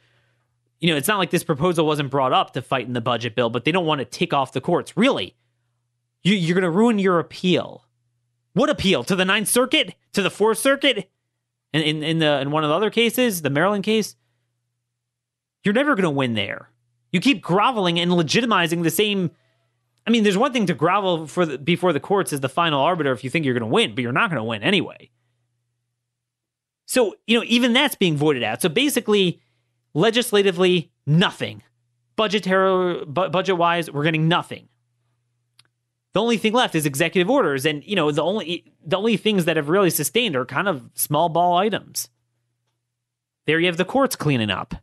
You 0.79 0.89
know, 0.89 0.97
it's 0.97 1.07
not 1.07 1.19
like 1.19 1.29
this 1.29 1.43
proposal 1.43 1.86
wasn't 1.86 2.10
brought 2.10 2.34
up 2.34 2.53
to 2.53 2.62
fight 2.62 2.88
in 2.88 2.93
the 2.93 3.01
budget 3.01 3.36
bill, 3.36 3.51
but 3.51 3.65
they 3.65 3.71
don't 3.71 3.86
want 3.86 3.99
to 3.99 4.05
tick 4.05 4.34
off 4.34 4.51
the 4.51 4.62
courts. 4.62 4.97
Really, 4.97 5.36
you, 6.23 6.34
you're 6.34 6.55
going 6.55 6.63
to 6.63 6.71
ruin 6.71 6.97
your 6.97 7.19
appeal. 7.19 7.86
What 8.54 8.70
appeal 8.70 9.04
to 9.06 9.16
the 9.16 9.26
Ninth 9.26 9.48
Circuit, 9.48 9.96
to 10.14 10.22
the 10.22 10.30
Fourth 10.30 10.58
Circuit, 10.58 11.10
in 11.74 11.82
in, 11.82 12.04
in 12.04 12.20
the 12.20 12.40
in 12.42 12.52
one 12.52 12.64
of 12.64 12.70
the 12.70 12.76
other 12.76 12.90
cases, 12.90 13.42
the 13.42 13.50
Maryland 13.50 13.84
case? 13.84 14.16
You're 15.64 15.74
never 15.74 15.96
going 15.96 16.04
to 16.04 16.10
win 16.10 16.34
there. 16.34 16.70
You 17.12 17.20
keep 17.20 17.42
groveling 17.42 18.00
and 18.00 18.12
legitimizing 18.12 18.84
the 18.84 18.90
same 18.90 19.32
I 20.06 20.10
mean, 20.10 20.24
there's 20.24 20.38
one 20.38 20.52
thing 20.52 20.66
to 20.66 20.74
grovel 20.74 21.28
for 21.28 21.46
the, 21.46 21.58
before 21.58 21.94
the 21.94 22.00
courts 22.00 22.34
as 22.34 22.40
the 22.40 22.50
final 22.50 22.82
arbiter 22.82 23.12
if 23.12 23.24
you 23.24 23.30
think 23.30 23.46
you're 23.46 23.54
going 23.54 23.62
to 23.62 23.74
win, 23.74 23.94
but 23.94 24.02
you're 24.02 24.12
not 24.12 24.30
going 24.30 24.40
to 24.40 24.44
win 24.44 24.64
anyway. 24.64 25.10
So, 26.88 27.16
you 27.28 27.38
know, 27.38 27.46
even 27.48 27.74
that's 27.74 27.96
being 27.96 28.18
voided 28.18 28.44
out. 28.44 28.62
So 28.62 28.70
basically, 28.70 29.42
legislatively, 29.94 30.92
nothing. 31.06 31.62
Budgetary, 32.16 33.06
bu- 33.06 33.30
budget 33.30 33.58
wise, 33.58 33.90
we're 33.92 34.04
getting 34.04 34.28
nothing. 34.28 34.68
The 36.13 36.21
only 36.21 36.38
thing 36.38 36.54
left 36.54 36.76
is 36.76 36.86
executive 36.86 37.30
orders, 37.30 37.65
and 37.65 37.84
you 37.86 37.95
know 37.95 38.12
the 38.12 38.24
only 38.24 38.74
the 38.86 38.97
only 38.97 39.17
things 39.17 39.45
that 39.45 39.58
have 39.58 39.69
really 39.69 39.89
sustained 39.89 40.36
are 40.36 40.45
kind 40.45 40.67
of 40.67 40.89
small 40.93 41.30
ball 41.30 41.58
items. 41.58 42.10
There 43.45 43.60
you 43.60 43.67
have 43.67 43.78
the 43.78 43.86
courts 43.86 44.15
cleaning 44.15 44.52
up. 44.52 44.76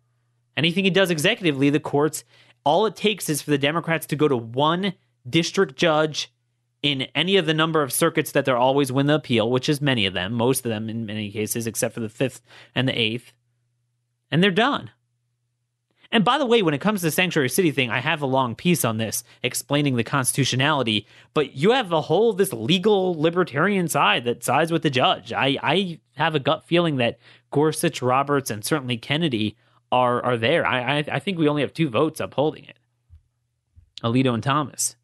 Anything 0.56 0.84
he 0.84 0.90
does 0.90 1.10
executively, 1.10 1.70
the 1.70 1.80
courts. 1.80 2.24
All 2.64 2.86
it 2.86 2.96
takes 2.96 3.28
is 3.28 3.40
for 3.40 3.50
the 3.50 3.58
Democrats 3.58 4.06
to 4.06 4.16
go 4.16 4.26
to 4.26 4.36
one 4.36 4.94
district 5.28 5.76
judge 5.76 6.32
in 6.82 7.02
any 7.14 7.36
of 7.36 7.46
the 7.46 7.54
number 7.54 7.82
of 7.82 7.92
circuits 7.92 8.32
that 8.32 8.44
they're 8.44 8.56
always 8.56 8.90
win 8.90 9.06
the 9.06 9.14
appeal, 9.14 9.50
which 9.50 9.68
is 9.68 9.80
many 9.80 10.06
of 10.06 10.14
them, 10.14 10.32
most 10.32 10.64
of 10.64 10.70
them 10.70 10.88
in 10.88 11.06
many 11.06 11.30
cases, 11.30 11.66
except 11.66 11.94
for 11.94 12.00
the 12.00 12.08
fifth 12.08 12.40
and 12.74 12.88
the 12.88 12.98
eighth, 12.98 13.32
and 14.30 14.42
they're 14.42 14.50
done. 14.50 14.90
And 16.10 16.24
by 16.24 16.38
the 16.38 16.46
way, 16.46 16.62
when 16.62 16.72
it 16.72 16.80
comes 16.80 17.00
to 17.00 17.06
the 17.06 17.10
sanctuary 17.10 17.50
city 17.50 17.70
thing, 17.70 17.90
I 17.90 18.00
have 18.00 18.22
a 18.22 18.26
long 18.26 18.54
piece 18.54 18.84
on 18.84 18.96
this 18.96 19.24
explaining 19.42 19.96
the 19.96 20.04
constitutionality, 20.04 21.06
but 21.34 21.54
you 21.54 21.72
have 21.72 21.92
a 21.92 22.00
whole 22.00 22.32
this 22.32 22.52
legal 22.52 23.14
libertarian 23.20 23.88
side 23.88 24.24
that 24.24 24.42
sides 24.42 24.72
with 24.72 24.82
the 24.82 24.90
judge. 24.90 25.32
I, 25.34 25.58
I 25.62 26.00
have 26.16 26.34
a 26.34 26.40
gut 26.40 26.64
feeling 26.64 26.96
that 26.96 27.18
Gorsuch, 27.50 28.00
Roberts, 28.00 28.50
and 28.50 28.64
certainly 28.64 28.96
Kennedy 28.96 29.56
are 29.92 30.22
are 30.24 30.36
there. 30.38 30.66
I, 30.66 30.98
I, 30.98 31.04
I 31.12 31.18
think 31.18 31.38
we 31.38 31.48
only 31.48 31.62
have 31.62 31.74
two 31.74 31.90
votes 31.90 32.20
upholding 32.20 32.64
it. 32.64 32.78
Alito 34.02 34.32
and 34.32 34.42
Thomas. 34.42 34.96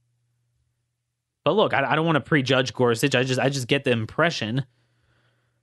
But 1.44 1.52
look, 1.52 1.74
I, 1.74 1.84
I 1.84 1.96
don't 1.96 2.06
want 2.06 2.16
to 2.16 2.20
prejudge 2.20 2.72
Gorsuch. 2.72 3.14
I 3.14 3.24
just 3.24 3.40
I 3.40 3.50
just 3.50 3.68
get 3.68 3.84
the 3.84 3.90
impression 3.90 4.64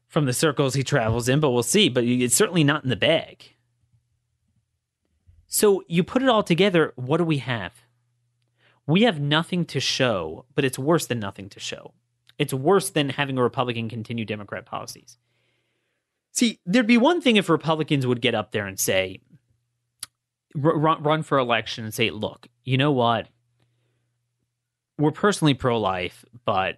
from 0.07 0.25
the 0.25 0.33
circles 0.33 0.75
he 0.75 0.83
travels 0.83 1.27
in, 1.27 1.39
but 1.39 1.49
we'll 1.49 1.63
see. 1.63 1.89
But 1.89 2.03
it's 2.03 2.35
certainly 2.35 2.63
not 2.63 2.83
in 2.83 2.89
the 2.91 2.95
bag. 2.95 3.55
So 5.51 5.83
you 5.87 6.03
put 6.03 6.23
it 6.23 6.29
all 6.29 6.41
together, 6.41 6.93
what 6.95 7.17
do 7.17 7.23
we 7.23 7.37
have? 7.37 7.73
We 8.87 9.03
have 9.03 9.19
nothing 9.19 9.65
to 9.65 9.79
show, 9.79 10.45
but 10.55 10.65
it's 10.65 10.79
worse 10.79 11.05
than 11.05 11.19
nothing 11.19 11.49
to 11.49 11.59
show. 11.59 11.93
It's 12.39 12.53
worse 12.53 12.89
than 12.89 13.09
having 13.09 13.37
a 13.37 13.43
Republican 13.43 13.89
continue 13.89 14.25
Democrat 14.25 14.65
policies. 14.65 15.19
See, 16.31 16.59
there'd 16.65 16.87
be 16.87 16.97
one 16.97 17.21
thing 17.21 17.35
if 17.35 17.49
Republicans 17.49 18.07
would 18.07 18.21
get 18.21 18.33
up 18.33 18.51
there 18.51 18.65
and 18.65 18.79
say, 18.79 19.19
run, 20.55 21.03
run 21.03 21.21
for 21.21 21.37
election 21.37 21.83
and 21.83 21.93
say, 21.93 22.09
look, 22.09 22.47
you 22.63 22.77
know 22.77 22.91
what? 22.91 23.27
we're 25.01 25.11
personally 25.11 25.53
pro-life, 25.53 26.23
but 26.45 26.77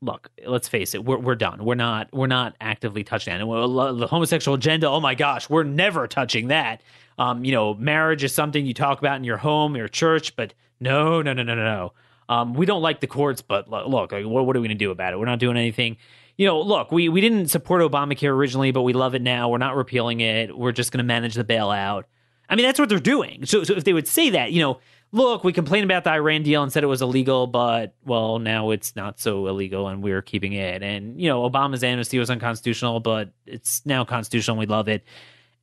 look, 0.00 0.30
let's 0.46 0.68
face 0.68 0.94
it, 0.94 1.04
we're 1.04 1.18
we're 1.18 1.34
done. 1.34 1.64
We're 1.64 1.74
not 1.74 2.08
we're 2.12 2.26
not 2.26 2.56
actively 2.60 3.04
touching 3.04 3.32
that. 3.32 3.40
And 3.40 4.00
the 4.00 4.06
homosexual 4.06 4.54
agenda, 4.54 4.88
oh 4.88 5.00
my 5.00 5.14
gosh, 5.14 5.50
we're 5.50 5.64
never 5.64 6.06
touching 6.06 6.48
that. 6.48 6.82
Um, 7.18 7.44
you 7.44 7.52
know, 7.52 7.74
marriage 7.74 8.22
is 8.22 8.32
something 8.32 8.64
you 8.64 8.74
talk 8.74 8.98
about 8.98 9.16
in 9.16 9.24
your 9.24 9.38
home, 9.38 9.76
your 9.76 9.88
church, 9.88 10.36
but 10.36 10.54
no, 10.80 11.20
no, 11.22 11.32
no, 11.32 11.42
no, 11.42 11.54
no, 11.54 11.64
no. 11.64 11.92
Um, 12.28 12.54
we 12.54 12.66
don't 12.66 12.82
like 12.82 13.00
the 13.00 13.06
courts, 13.06 13.42
but 13.42 13.68
look, 13.68 14.12
like, 14.12 14.24
what, 14.24 14.46
what 14.46 14.54
are 14.54 14.60
we 14.60 14.68
going 14.68 14.78
to 14.78 14.84
do 14.84 14.90
about 14.90 15.14
it? 15.14 15.18
We're 15.18 15.24
not 15.26 15.38
doing 15.38 15.56
anything. 15.56 15.96
You 16.36 16.46
know, 16.46 16.60
look, 16.60 16.92
we 16.92 17.08
we 17.08 17.20
didn't 17.20 17.48
support 17.48 17.82
Obamacare 17.82 18.30
originally, 18.30 18.70
but 18.70 18.82
we 18.82 18.92
love 18.92 19.14
it 19.14 19.22
now. 19.22 19.48
We're 19.48 19.58
not 19.58 19.74
repealing 19.74 20.20
it. 20.20 20.56
We're 20.56 20.72
just 20.72 20.92
going 20.92 20.98
to 20.98 21.04
manage 21.04 21.34
the 21.34 21.44
bailout. 21.44 22.04
I 22.48 22.56
mean, 22.56 22.64
that's 22.64 22.78
what 22.78 22.88
they're 22.88 22.98
doing. 22.98 23.44
So, 23.44 23.64
so 23.64 23.74
if 23.74 23.84
they 23.84 23.92
would 23.92 24.08
say 24.08 24.30
that, 24.30 24.52
you 24.52 24.62
know, 24.62 24.80
look, 25.12 25.44
we 25.44 25.52
complained 25.52 25.84
about 25.84 26.04
the 26.04 26.10
Iran 26.10 26.42
deal 26.42 26.62
and 26.62 26.72
said 26.72 26.82
it 26.82 26.88
was 26.88 27.02
illegal, 27.02 27.46
but 27.46 27.94
well, 28.04 28.38
now 28.38 28.70
it's 28.70 28.94
not 28.94 29.18
so 29.18 29.46
illegal 29.46 29.88
and 29.88 30.02
we're 30.02 30.22
keeping 30.22 30.52
it. 30.52 30.82
And, 30.82 31.20
you 31.20 31.28
know, 31.28 31.48
Obama's 31.48 31.82
amnesty 31.82 32.18
was 32.18 32.30
unconstitutional, 32.30 33.00
but 33.00 33.30
it's 33.46 33.84
now 33.86 34.04
constitutional. 34.04 34.54
And 34.54 34.60
We 34.60 34.66
love 34.66 34.88
it. 34.88 35.04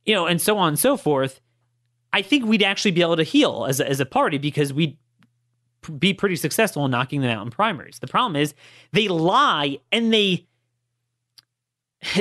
You 0.04 0.14
know, 0.14 0.26
and 0.26 0.40
so 0.40 0.58
on 0.58 0.68
and 0.68 0.78
so 0.78 0.96
forth. 0.96 1.40
I 2.12 2.22
think 2.22 2.46
we'd 2.46 2.62
actually 2.62 2.92
be 2.92 3.02
able 3.02 3.16
to 3.16 3.22
heal 3.22 3.66
as 3.68 3.80
a, 3.80 3.88
as 3.88 4.00
a 4.00 4.06
party 4.06 4.38
because 4.38 4.72
we'd 4.72 4.96
be 5.98 6.14
pretty 6.14 6.36
successful 6.36 6.84
in 6.84 6.90
knocking 6.90 7.20
them 7.20 7.30
out 7.30 7.44
in 7.44 7.50
primaries. 7.50 7.98
The 7.98 8.06
problem 8.06 8.36
is 8.36 8.54
they 8.92 9.08
lie 9.08 9.78
and 9.92 10.12
they 10.12 10.46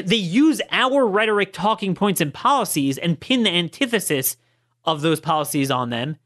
they 0.04 0.16
use 0.16 0.62
our 0.72 1.06
rhetoric, 1.08 1.54
talking 1.54 1.96
points, 1.96 2.22
and 2.22 2.34
policies 2.34 2.98
and 2.98 3.20
pin 3.20 3.44
the 3.44 3.52
antithesis 3.52 4.38
of 4.84 5.02
those 5.02 5.20
policies 5.20 5.72
on 5.72 5.90
them 5.90 6.18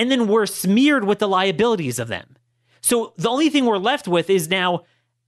and 0.00 0.10
then 0.10 0.28
we're 0.28 0.46
smeared 0.46 1.04
with 1.04 1.18
the 1.18 1.28
liabilities 1.28 1.98
of 1.98 2.08
them. 2.08 2.34
So 2.80 3.12
the 3.18 3.28
only 3.28 3.50
thing 3.50 3.66
we're 3.66 3.76
left 3.76 4.08
with 4.08 4.30
is 4.30 4.48
now 4.48 4.84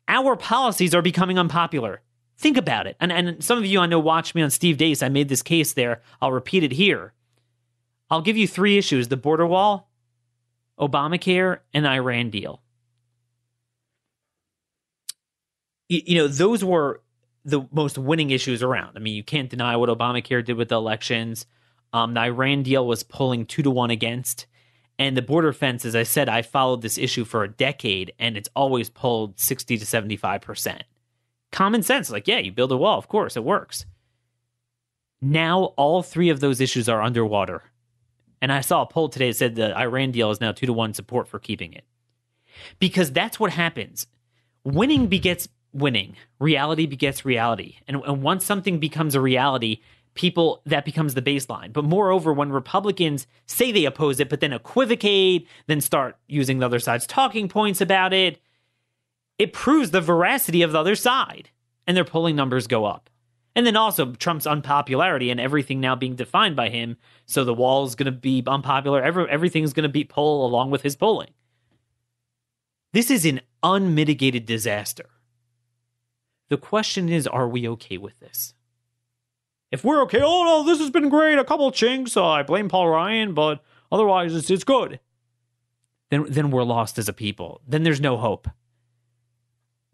our 0.09 0.35
policies 0.35 0.95
are 0.95 1.03
becoming 1.03 1.39
unpopular. 1.39 2.01
Think 2.39 2.57
about 2.57 2.87
it. 2.87 2.97
And, 2.99 3.13
and 3.13 3.45
some 3.45 3.59
of 3.59 3.67
you 3.67 3.81
I 3.81 3.87
know 3.87 3.99
watch 3.99 4.35
me 4.35 4.41
on 4.41 4.49
Steve 4.49 4.79
Deace. 4.79 5.03
I 5.03 5.11
made 5.11 5.29
this 5.29 5.43
case 5.43 5.75
there. 5.75 6.01
I'll 6.23 6.33
repeat 6.33 6.63
it 6.65 6.73
here. 6.73 7.13
I'll 8.09 8.23
give 8.23 8.39
you 8.39 8.49
three 8.49 8.79
issues 8.79 9.09
the 9.09 9.19
border 9.19 9.47
wall, 9.47 9.91
Obamacare, 10.81 11.59
and 11.75 11.85
the 11.85 11.91
Iran 11.91 12.31
deal. 12.31 12.63
You, 15.91 16.15
know, 16.15 16.29
those 16.29 16.65
were 16.65 17.03
the 17.45 17.69
most 17.71 17.99
winning 17.99 18.31
issues 18.31 18.63
around. 18.63 18.97
I 18.97 19.01
mean, 19.01 19.17
you 19.17 19.23
can't 19.23 19.51
deny 19.51 19.77
what 19.77 19.91
Obamacare 19.91 20.43
did 20.43 20.57
with 20.57 20.71
the 20.71 20.77
elections. 20.77 21.45
Um, 21.93 22.15
the 22.15 22.21
Iran 22.21 22.63
deal 22.63 22.87
was 22.87 23.03
pulling 23.03 23.45
two 23.45 23.63
to 23.63 23.71
one 23.71 23.91
against. 23.91 24.47
And 25.03 25.17
the 25.17 25.23
border 25.23 25.53
fence, 25.53 25.85
as 25.85 25.97
I 25.97 26.05
said, 26.05 26.29
I 26.29 26.43
followed 26.43 26.81
this 26.81 26.97
issue 26.97 27.25
for 27.25 27.43
a 27.43 27.51
decade 27.51 28.13
and 28.21 28.37
it's 28.37 28.49
always 28.55 28.89
pulled 28.89 29.37
60 29.37 29.77
to 29.77 29.85
75%. 29.85 30.83
Common 31.51 31.83
sense, 31.83 32.09
like, 32.09 32.29
yeah, 32.29 32.39
you 32.39 32.53
build 32.53 32.71
a 32.71 32.77
wall, 32.77 32.99
of 32.99 33.09
course, 33.09 33.37
it 33.37 33.43
works. 33.43 33.85
Now 35.21 35.75
all 35.77 36.05
three 36.05 36.29
of 36.29 36.39
those 36.39 36.61
issues 36.61 36.89
are 36.89 37.03
underwater. 37.03 37.65
And 38.41 38.53
I 38.53 38.61
saw 38.61 38.83
a 38.83 38.87
poll 38.87 39.09
today 39.09 39.31
that 39.31 39.37
said 39.37 39.57
the 39.57 39.77
Iran 39.77 40.13
deal 40.13 40.31
is 40.31 40.41
now 40.41 40.53
two 40.53 40.67
to 40.67 40.73
one 40.73 40.95
support 40.95 41.27
for 41.27 41.41
keeping 41.41 41.73
it. 41.73 41.85
Because 42.79 43.11
that's 43.11 43.41
what 43.41 43.51
happens. 43.51 44.07
Winning 44.63 45.09
begets 45.09 45.49
winning, 45.73 46.15
reality 46.39 46.87
begets 46.87 47.25
reality. 47.25 47.79
And, 47.89 47.97
and 48.07 48.23
once 48.23 48.45
something 48.45 48.79
becomes 48.79 49.17
a 49.17 49.21
reality, 49.21 49.81
people 50.15 50.63
that 50.67 50.85
becomes 50.85 51.15
the 51.15 51.23
baseline. 51.23 51.73
But 51.73 51.85
moreover, 51.85 52.33
when 52.33 52.53
Republicans 52.53 53.27
say 53.47 53.73
they 53.73 53.85
oppose 53.85 54.21
it, 54.21 54.29
but 54.29 54.41
then 54.41 54.53
equivocate, 54.53 55.49
then 55.67 55.81
start 55.81 56.17
using 56.27 56.59
the 56.59 56.67
other 56.67 56.79
side's 56.79 57.07
talking 57.07 57.49
points 57.49 57.81
about 57.81 58.13
it, 58.13 58.41
it 59.39 59.53
proves 59.53 59.91
the 59.91 60.01
veracity 60.01 60.63
of 60.63 60.73
the 60.73 60.79
other 60.79 60.95
side. 60.95 61.51
And 61.87 61.97
their 61.97 62.05
polling 62.05 62.37
numbers 62.37 62.67
go 62.67 62.85
up. 62.85 63.11
And 63.55 63.67
then 63.67 63.77
also 63.77 64.13
Trump's 64.13 64.47
unpopularity 64.47 65.31
and 65.31 65.41
everything 65.41 65.81
now 65.81 65.95
being 65.95 66.15
defined 66.15 66.57
by 66.57 66.69
him. 66.69 66.97
So 67.27 67.45
the 67.45 67.55
wall 67.55 67.85
is 67.85 67.95
going 67.95 68.07
to 68.07 68.13
be 68.13 68.43
unpopular. 68.47 69.03
Every, 69.03 69.29
everything's 69.29 69.73
going 69.73 69.83
to 69.83 69.89
be 69.89 70.05
poll 70.05 70.47
along 70.47 70.71
with 70.71 70.83
his 70.83 70.97
polling. 70.97 71.31
This 72.93 73.11
is 73.11 73.25
an 73.25 73.41
unmitigated 73.63 74.47
disaster. 74.47 75.09
The 76.49 76.57
question 76.57 77.09
is 77.09 77.27
are 77.27 77.49
we 77.49 77.69
okay 77.69 77.97
with 77.97 78.19
this? 78.21 78.55
If 79.73 79.83
we're 79.83 80.03
okay, 80.03 80.21
oh 80.23 80.45
no, 80.45 80.63
this 80.65 80.79
has 80.79 80.91
been 80.91 81.09
great, 81.09 81.39
a 81.39 81.45
couple 81.45 81.73
chinks, 81.73 82.17
uh, 82.17 82.25
I 82.25 82.43
blame 82.43 82.69
Paul 82.69 82.91
Ryan, 82.91 83.33
but 83.33 83.65
otherwise 83.91 84.35
it's 84.37 84.51
it's 84.51 84.65
good. 84.65 85.01
Then 86.11 86.27
then 86.29 86.51
we're 86.51 86.63
lost 86.63 86.99
as 86.99 87.09
a 87.09 87.13
people. 87.15 87.63
Then 87.67 87.83
there's 87.83 88.01
no 88.01 88.19
hope. 88.19 88.49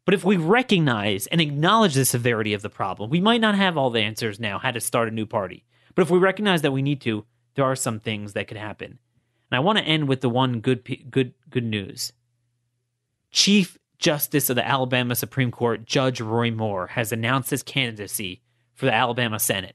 But 0.05 0.15
if 0.15 0.25
we 0.25 0.37
recognize 0.37 1.27
and 1.29 1.41
acknowledge 1.41 1.95
the 1.95 2.05
severity 2.05 2.55
of 2.55 2.63
the 2.63 2.71
problem, 2.71 3.09
we 3.09 3.21
might 3.21 3.41
not 3.41 3.55
have 3.55 3.77
all 3.77 3.91
the 3.91 4.01
answers 4.01 4.41
now 4.41 4.59
how 4.59 4.73
to 4.73 4.81
start 4.81 5.07
a 5.07 5.13
new 5.13 5.27
party. 5.27 5.65
But 5.95 6.03
if 6.03 6.11
we 6.11 6.19
recognize 6.19 6.63
that 6.63 6.73
we 6.73 6.83
need 6.83 7.01
to, 7.03 7.25
there 7.55 7.65
are 7.65 7.77
some 7.77 8.01
things 8.01 8.33
that 8.33 8.49
could 8.49 8.57
happen. 8.57 8.99
And 9.51 9.57
I 9.57 9.61
want 9.61 9.79
to 9.79 9.85
end 9.85 10.09
with 10.09 10.23
the 10.23 10.29
one 10.29 10.61
good 10.61 11.11
good 11.11 11.35
good 11.49 11.65
news. 11.65 12.13
Chief 13.31 13.79
Justice 13.99 14.51
of 14.51 14.57
the 14.57 14.67
Alabama 14.67 15.15
Supreme 15.15 15.51
Court, 15.51 15.85
Judge 15.85 16.21
Roy 16.21 16.51
Moore, 16.51 16.89
has 16.89 17.13
announced 17.13 17.51
his 17.51 17.63
candidacy 17.63 18.43
for 18.79 18.87
the 18.87 18.95
Alabama 18.95 19.41
Senate. 19.41 19.75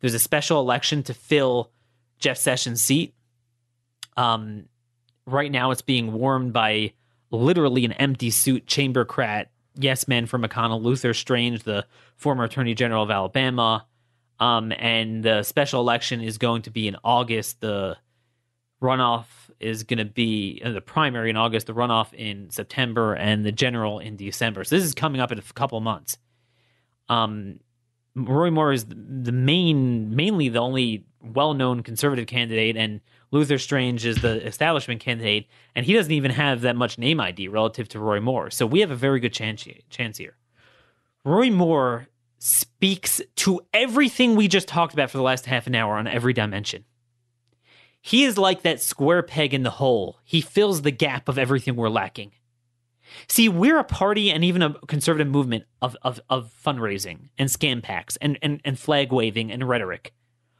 There's 0.00 0.14
a 0.14 0.18
special 0.18 0.58
election 0.58 1.04
to 1.04 1.14
fill 1.14 1.70
Jeff 2.18 2.36
Sessions' 2.36 2.80
seat. 2.80 3.14
Um, 4.16 4.64
right 5.24 5.52
now 5.52 5.70
it's 5.70 5.82
being 5.82 6.12
warmed 6.12 6.52
by 6.52 6.92
literally 7.30 7.84
an 7.84 7.92
empty 7.92 8.30
suit 8.30 8.66
chambercrat 8.66 9.46
yes 9.76 10.08
man 10.08 10.26
for 10.26 10.36
McConnell, 10.36 10.82
Luther 10.82 11.14
Strange, 11.14 11.62
the 11.62 11.86
former 12.16 12.42
Attorney 12.42 12.74
General 12.74 13.04
of 13.04 13.10
Alabama. 13.12 13.86
Um, 14.40 14.72
and 14.72 15.22
the 15.22 15.44
special 15.44 15.80
election 15.80 16.20
is 16.20 16.36
going 16.36 16.62
to 16.62 16.70
be 16.70 16.88
in 16.88 16.96
August. 17.04 17.60
The 17.60 17.98
runoff 18.82 19.26
is 19.60 19.84
going 19.84 19.98
to 19.98 20.04
be 20.06 20.60
uh, 20.64 20.72
the 20.72 20.80
primary 20.80 21.30
in 21.30 21.36
August, 21.36 21.68
the 21.68 21.74
runoff 21.74 22.12
in 22.14 22.50
September, 22.50 23.14
and 23.14 23.44
the 23.44 23.52
general 23.52 24.00
in 24.00 24.16
December. 24.16 24.64
So 24.64 24.74
this 24.74 24.84
is 24.84 24.94
coming 24.94 25.20
up 25.20 25.30
in 25.30 25.38
a 25.38 25.42
couple 25.54 25.80
months. 25.80 26.18
Um, 27.08 27.60
Roy 28.14 28.50
Moore 28.50 28.72
is 28.72 28.86
the 28.88 29.32
main, 29.32 30.14
mainly 30.14 30.48
the 30.48 30.58
only 30.58 31.04
well-known 31.22 31.82
conservative 31.82 32.26
candidate, 32.26 32.76
and 32.76 33.00
Luther 33.30 33.58
Strange 33.58 34.04
is 34.04 34.20
the 34.22 34.44
establishment 34.46 35.00
candidate, 35.00 35.46
and 35.74 35.86
he 35.86 35.92
doesn't 35.92 36.12
even 36.12 36.30
have 36.32 36.62
that 36.62 36.76
much 36.76 36.98
name 36.98 37.20
ID 37.20 37.48
relative 37.48 37.88
to 37.88 38.00
Roy 38.00 38.20
Moore. 38.20 38.50
So 38.50 38.66
we 38.66 38.80
have 38.80 38.90
a 38.90 38.96
very 38.96 39.20
good 39.20 39.32
chance 39.32 39.66
chance 39.90 40.18
here. 40.18 40.36
Roy 41.24 41.50
Moore 41.50 42.08
speaks 42.38 43.20
to 43.36 43.60
everything 43.74 44.34
we 44.34 44.48
just 44.48 44.66
talked 44.66 44.94
about 44.94 45.10
for 45.10 45.18
the 45.18 45.22
last 45.22 45.46
half 45.46 45.66
an 45.66 45.74
hour 45.74 45.96
on 45.96 46.06
every 46.06 46.32
dimension. 46.32 46.84
He 48.00 48.24
is 48.24 48.38
like 48.38 48.62
that 48.62 48.80
square 48.80 49.22
peg 49.22 49.52
in 49.52 49.62
the 49.62 49.70
hole. 49.70 50.18
He 50.24 50.40
fills 50.40 50.82
the 50.82 50.90
gap 50.90 51.28
of 51.28 51.38
everything 51.38 51.76
we're 51.76 51.90
lacking. 51.90 52.32
See, 53.28 53.48
we're 53.48 53.78
a 53.78 53.84
party 53.84 54.30
and 54.30 54.44
even 54.44 54.62
a 54.62 54.74
conservative 54.86 55.28
movement 55.28 55.64
of, 55.82 55.96
of, 56.02 56.20
of 56.28 56.52
fundraising 56.64 57.30
and 57.38 57.48
scam 57.48 57.82
PACs 57.82 58.16
and, 58.20 58.38
and, 58.42 58.60
and 58.64 58.78
flag 58.78 59.12
waving 59.12 59.50
and 59.50 59.68
rhetoric. 59.68 60.12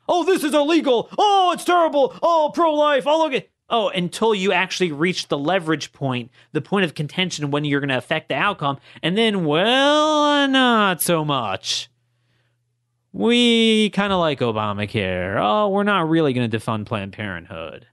Oh, 0.09 0.25
this 0.25 0.43
is 0.43 0.55
illegal. 0.55 1.09
Oh, 1.17 1.53
it's 1.53 1.65
terrible. 1.65 2.15
Oh, 2.23 2.51
pro 2.53 2.75
life. 2.75 3.07
Oh, 3.07 3.19
look 3.19 3.33
at. 3.33 3.49
Oh, 3.73 3.89
until 3.89 4.35
you 4.35 4.53
actually 4.53 4.91
reach 4.91 5.29
the 5.29 5.39
leverage 5.39 5.93
point, 5.93 6.33
the 6.51 6.61
point 6.61 6.85
of 6.85 6.97
contention 6.97 7.53
when 7.53 7.65
you're 7.65 7.79
going 7.79 7.91
to 7.91 7.97
affect 7.97 8.29
the 8.29 8.35
outcome. 8.35 8.79
And 9.01 9.17
then, 9.17 9.45
well, 9.45 10.49
not 10.49 11.01
so 11.01 11.25
much. 11.25 11.89
We 13.13 13.91
kind 13.91 14.13
of 14.13 14.19
like 14.19 14.41
Obamacare. 14.41 15.39
Oh, 15.41 15.69
we're 15.69 15.85
not 15.85 16.09
really 16.09 16.33
going 16.33 16.51
to 16.51 16.59
defund 16.59 16.87
Planned 16.87 17.13
Parenthood 17.13 17.87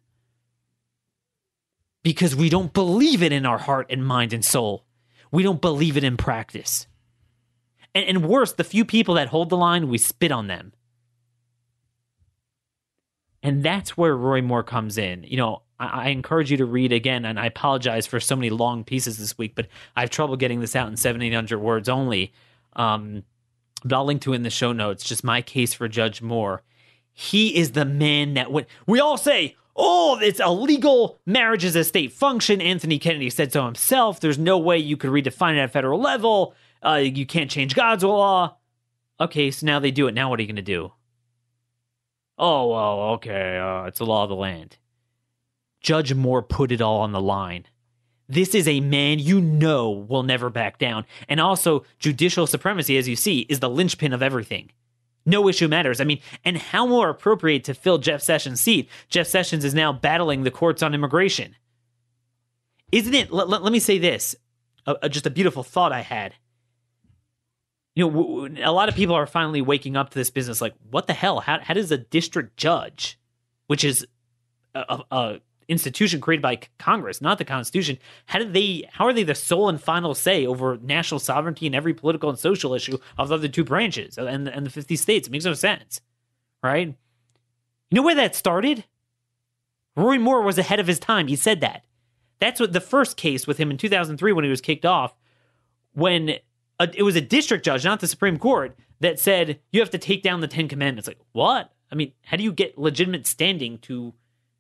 because 2.07 2.37
we 2.37 2.47
don't 2.47 2.71
believe 2.71 3.21
it 3.21 3.33
in 3.33 3.45
our 3.45 3.57
heart 3.57 3.87
and 3.89 4.07
mind 4.07 4.31
and 4.31 4.45
soul. 4.45 4.85
We 5.29 5.43
don't 5.43 5.59
believe 5.59 5.97
it 5.97 6.05
in 6.05 6.15
practice. 6.15 6.87
And, 7.93 8.05
and 8.05 8.25
worse, 8.25 8.53
the 8.53 8.63
few 8.63 8.85
people 8.85 9.15
that 9.15 9.27
hold 9.27 9.49
the 9.49 9.57
line, 9.57 9.89
we 9.89 9.97
spit 9.97 10.31
on 10.31 10.47
them. 10.47 10.71
And 13.43 13.61
that's 13.61 13.97
where 13.97 14.15
Roy 14.15 14.41
Moore 14.41 14.63
comes 14.63 14.97
in. 14.97 15.25
You 15.25 15.35
know, 15.35 15.63
I, 15.81 16.05
I, 16.05 16.07
encourage 16.07 16.49
you 16.49 16.55
to 16.55 16.65
read 16.65 16.93
again, 16.93 17.25
and 17.25 17.37
I 17.37 17.47
apologize 17.47 18.07
for 18.07 18.21
so 18.21 18.37
many 18.37 18.51
long 18.51 18.85
pieces 18.85 19.17
this 19.17 19.37
week, 19.37 19.53
but 19.53 19.67
I 19.97 19.99
have 19.99 20.09
trouble 20.09 20.37
getting 20.37 20.61
this 20.61 20.77
out 20.77 20.87
in 20.87 20.95
700 20.95 21.59
words 21.59 21.89
only. 21.89 22.31
Um, 22.77 23.23
but 23.83 23.97
I'll 23.97 24.05
link 24.05 24.21
to 24.21 24.31
it 24.31 24.37
in 24.37 24.43
the 24.43 24.49
show 24.49 24.71
notes. 24.71 25.03
Just 25.03 25.25
my 25.25 25.41
case 25.41 25.73
for 25.73 25.89
Judge 25.89 26.21
Moore. 26.21 26.63
He 27.11 27.57
is 27.57 27.73
the 27.73 27.83
man 27.83 28.35
that 28.35 28.49
went. 28.49 28.67
We 28.85 29.01
all 29.01 29.17
say, 29.17 29.57
oh, 29.77 30.19
it's 30.21 30.39
a 30.39 30.49
legal 30.49 31.19
marriage 31.25 31.63
is 31.63 31.75
a 31.75 31.83
state 31.83 32.11
function. 32.11 32.61
Anthony 32.61 32.99
Kennedy 32.99 33.29
said 33.29 33.53
so 33.53 33.65
himself. 33.65 34.19
There's 34.19 34.39
no 34.39 34.57
way 34.57 34.77
you 34.77 34.97
could 34.97 35.11
redefine 35.11 35.55
it 35.55 35.59
at 35.59 35.71
federal 35.71 36.01
level. 36.01 36.55
Uh, 36.83 36.95
you 36.95 37.25
can't 37.25 37.51
change 37.51 37.75
God's 37.75 38.03
law. 38.03 38.57
Okay, 39.19 39.51
so 39.51 39.65
now 39.65 39.79
they 39.79 39.91
do 39.91 40.07
it. 40.07 40.13
Now 40.13 40.29
what 40.29 40.39
are 40.39 40.43
you 40.43 40.47
going 40.47 40.57
to 40.57 40.61
do? 40.61 40.91
Oh, 42.37 42.67
well, 42.67 42.99
okay, 43.15 43.57
uh, 43.57 43.87
it's 43.87 43.97
the 43.97 44.05
law 44.05 44.23
of 44.23 44.29
the 44.29 44.35
land. 44.35 44.77
Judge 45.81 46.13
Moore 46.13 46.43
put 46.43 46.71
it 46.71 46.81
all 46.81 46.99
on 46.99 47.11
the 47.11 47.21
line. 47.21 47.65
This 48.29 48.53
is 48.53 48.67
a 48.67 48.81
man 48.81 49.19
you 49.19 49.39
know 49.39 49.89
will 49.89 50.23
never 50.23 50.49
back 50.49 50.77
down. 50.77 51.05
And 51.29 51.39
also, 51.39 51.85
judicial 51.97 52.45
supremacy, 52.45 52.97
as 52.97 53.07
you 53.07 53.15
see, 53.15 53.41
is 53.41 53.59
the 53.59 53.69
linchpin 53.69 54.13
of 54.13 54.21
everything 54.21 54.71
no 55.27 55.47
issue 55.47 55.67
matters. 55.67 56.01
I 56.01 56.05
mean, 56.05 56.19
and 56.43 56.57
how 56.57 56.87
more 56.87 57.09
appropriate 57.09 57.65
to 57.65 57.73
fill 57.73 57.99
Jeff 57.99 58.21
Sessions' 58.21 58.61
seat? 58.61 58.89
Jeff 59.09 59.27
Sessions 59.27 59.63
is 59.63 59.75
now 59.75 59.93
battling 59.93 60.43
the 60.43 60.51
courts 60.51 60.81
on 60.81 60.95
immigration. 60.95 61.55
Isn't 62.91 63.13
it? 63.13 63.31
Let, 63.31 63.49
let, 63.49 63.61
let 63.61 63.73
me 63.73 63.79
say 63.79 63.99
this 63.99 64.35
just 65.09 65.25
a 65.25 65.29
beautiful 65.29 65.63
thought 65.63 65.91
I 65.91 66.01
had. 66.01 66.33
You 67.95 68.05
know, 68.05 68.11
w- 68.11 68.49
w- 68.49 68.63
a 68.63 68.71
lot 68.71 68.89
of 68.89 68.95
people 68.95 69.15
are 69.15 69.25
finally 69.25 69.61
waking 69.61 69.97
up 69.97 70.11
to 70.11 70.19
this 70.19 70.29
business 70.29 70.61
like, 70.61 70.75
what 70.89 71.07
the 71.07 71.13
hell? 71.13 71.39
How, 71.39 71.59
how 71.59 71.73
does 71.73 71.91
a 71.91 71.97
district 71.97 72.57
judge, 72.57 73.19
which 73.65 73.83
is 73.83 74.07
a, 74.75 75.01
a, 75.11 75.39
institution 75.67 76.21
created 76.21 76.41
by 76.41 76.59
Congress, 76.77 77.21
not 77.21 77.37
the 77.37 77.45
Constitution. 77.45 77.97
How 78.27 78.39
did 78.39 78.53
they? 78.53 78.87
How 78.91 79.05
are 79.05 79.13
they 79.13 79.23
the 79.23 79.35
sole 79.35 79.69
and 79.69 79.81
final 79.81 80.15
say 80.15 80.45
over 80.45 80.77
national 80.81 81.19
sovereignty 81.19 81.65
and 81.65 81.75
every 81.75 81.93
political 81.93 82.29
and 82.29 82.39
social 82.39 82.73
issue 82.73 82.97
of 83.17 83.29
the 83.29 83.35
other 83.35 83.47
two 83.47 83.63
branches 83.63 84.17
and 84.17 84.47
and 84.47 84.65
the 84.65 84.69
fifty 84.69 84.95
states? 84.95 85.27
It 85.27 85.31
makes 85.31 85.45
no 85.45 85.53
sense, 85.53 86.01
right? 86.63 86.87
You 86.87 87.95
know 87.95 88.03
where 88.03 88.15
that 88.15 88.35
started? 88.35 88.85
Roy 89.95 90.19
Moore 90.19 90.41
was 90.41 90.57
ahead 90.57 90.79
of 90.79 90.87
his 90.87 90.99
time. 90.99 91.27
He 91.27 91.35
said 91.35 91.61
that. 91.61 91.83
That's 92.39 92.59
what 92.59 92.73
the 92.73 92.81
first 92.81 93.17
case 93.17 93.47
with 93.47 93.57
him 93.57 93.71
in 93.71 93.77
2003 93.77 94.31
when 94.31 94.43
he 94.43 94.49
was 94.49 94.61
kicked 94.61 94.85
off, 94.85 95.15
when 95.93 96.35
a, 96.79 96.89
it 96.93 97.01
was 97.01 97.15
a 97.15 97.21
district 97.21 97.65
judge, 97.65 97.83
not 97.83 97.99
the 97.99 98.07
Supreme 98.07 98.37
Court, 98.37 98.77
that 98.99 99.19
said 99.19 99.59
you 99.71 99.79
have 99.79 99.89
to 99.89 99.97
take 99.97 100.21
down 100.21 100.41
the 100.41 100.47
Ten 100.47 100.67
Commandments. 100.67 101.07
Like 101.07 101.19
what? 101.31 101.73
I 101.91 101.95
mean, 101.95 102.13
how 102.21 102.37
do 102.37 102.43
you 102.43 102.51
get 102.51 102.77
legitimate 102.77 103.25
standing 103.25 103.79
to 103.79 104.13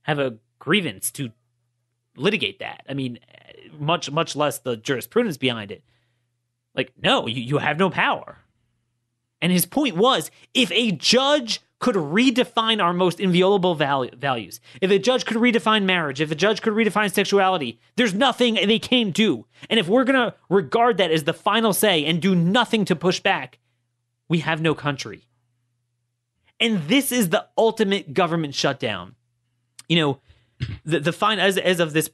have 0.03 0.17
a 0.17 0.37
grievance 0.59 1.11
to 1.11 1.31
litigate 2.15 2.59
that. 2.59 2.85
I 2.89 2.93
mean, 2.93 3.19
much 3.77 4.11
much 4.11 4.35
less 4.35 4.59
the 4.59 4.77
jurisprudence 4.77 5.37
behind 5.37 5.71
it. 5.71 5.83
Like, 6.75 6.93
no, 7.01 7.27
you, 7.27 7.41
you 7.41 7.57
have 7.57 7.79
no 7.79 7.89
power. 7.89 8.37
And 9.41 9.51
his 9.51 9.65
point 9.65 9.95
was 9.95 10.31
if 10.53 10.71
a 10.71 10.91
judge 10.91 11.61
could 11.79 11.95
redefine 11.95 12.83
our 12.83 12.93
most 12.93 13.19
inviolable 13.19 13.75
value, 13.75 14.09
values, 14.15 14.59
if 14.81 14.89
a 14.89 14.97
judge 14.97 15.25
could 15.25 15.37
redefine 15.37 15.83
marriage, 15.83 16.21
if 16.21 16.31
a 16.31 16.35
judge 16.35 16.61
could 16.61 16.73
redefine 16.73 17.13
sexuality, 17.13 17.79
there's 17.95 18.15
nothing 18.15 18.55
they 18.55 18.79
can't 18.79 19.13
do. 19.13 19.45
And 19.69 19.79
if 19.79 19.87
we're 19.87 20.03
going 20.03 20.15
to 20.15 20.35
regard 20.49 20.97
that 20.97 21.11
as 21.11 21.25
the 21.25 21.33
final 21.33 21.73
say 21.73 22.03
and 22.05 22.21
do 22.21 22.33
nothing 22.33 22.83
to 22.85 22.95
push 22.95 23.19
back, 23.19 23.59
we 24.27 24.39
have 24.39 24.61
no 24.61 24.73
country. 24.73 25.27
And 26.59 26.87
this 26.87 27.11
is 27.11 27.29
the 27.29 27.45
ultimate 27.57 28.13
government 28.15 28.55
shutdown. 28.55 29.13
You 29.87 29.97
know, 29.97 30.19
the 30.85 30.99
the 30.99 31.13
fine 31.13 31.39
as 31.39 31.57
as 31.57 31.79
of 31.79 31.93
this 31.93 32.09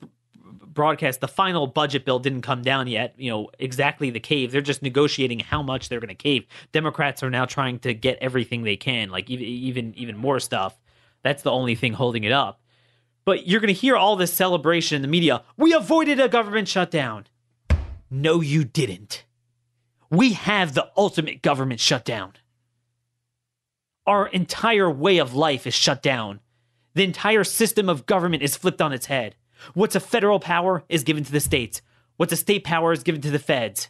broadcast, 0.74 1.22
the 1.22 1.28
final 1.28 1.68
budget 1.68 2.06
bill 2.06 2.20
didn't 2.20 2.42
come 2.42 2.62
down 2.62 2.88
yet. 2.88 3.14
You 3.18 3.30
know 3.30 3.50
exactly 3.60 4.10
the 4.10 4.20
cave. 4.20 4.52
They're 4.52 4.62
just 4.62 4.82
negotiating 4.82 5.40
how 5.40 5.62
much 5.62 5.90
they're 5.90 6.00
going 6.00 6.10
to 6.10 6.16
cave. 6.16 6.46
Democrats 6.72 7.24
are 7.24 7.30
now 7.30 7.46
trying 7.46 7.80
to 7.80 7.94
get 7.94 8.18
everything 8.20 8.64
they 8.64 8.78
can, 8.78 9.10
like 9.10 9.30
even 9.30 9.46
even 9.46 9.94
even 9.96 10.18
more 10.18 10.40
stuff. 10.40 10.80
That's 11.24 11.44
the 11.44 11.52
only 11.52 11.76
thing 11.76 11.94
holding 11.94 12.24
it 12.24 12.32
up. 12.32 12.60
But 13.26 13.48
you're 13.48 13.62
going 13.62 13.74
to 13.74 13.80
hear 13.80 13.96
all 13.96 14.18
this 14.18 14.34
celebration 14.34 14.98
in 14.98 15.02
the 15.02 15.08
media. 15.08 15.44
We 15.56 15.74
avoided 15.74 16.20
a 16.20 16.28
government 16.28 16.68
shutdown. 16.68 17.26
No, 18.12 18.42
you 18.42 18.66
didn't. 18.66 19.24
We 20.10 20.34
have 20.34 20.74
the 20.74 20.90
ultimate 20.98 21.42
government 21.42 21.80
shutdown. 21.80 22.34
Our 24.06 24.28
entire 24.28 24.92
way 24.92 25.20
of 25.20 25.34
life 25.34 25.66
is 25.66 25.74
shut 25.74 26.04
down 26.04 26.42
the 26.94 27.04
entire 27.04 27.44
system 27.44 27.90
of 27.90 28.06
government 28.06 28.44
is 28.44 28.56
flipped 28.56 28.82
on 28.82 28.94
its 28.94 29.08
head. 29.08 29.36
What's 29.74 29.96
a 29.96 30.00
federal 30.00 30.40
power 30.40 30.84
is 30.90 31.04
given 31.04 31.24
to 31.24 31.32
the 31.32 31.40
states. 31.40 31.82
What's 32.18 32.34
a 32.34 32.38
state 32.38 32.64
power 32.64 32.92
is 32.92 33.04
given 33.04 33.22
to 33.22 33.32
the 33.32 33.40
feds. 33.40 33.90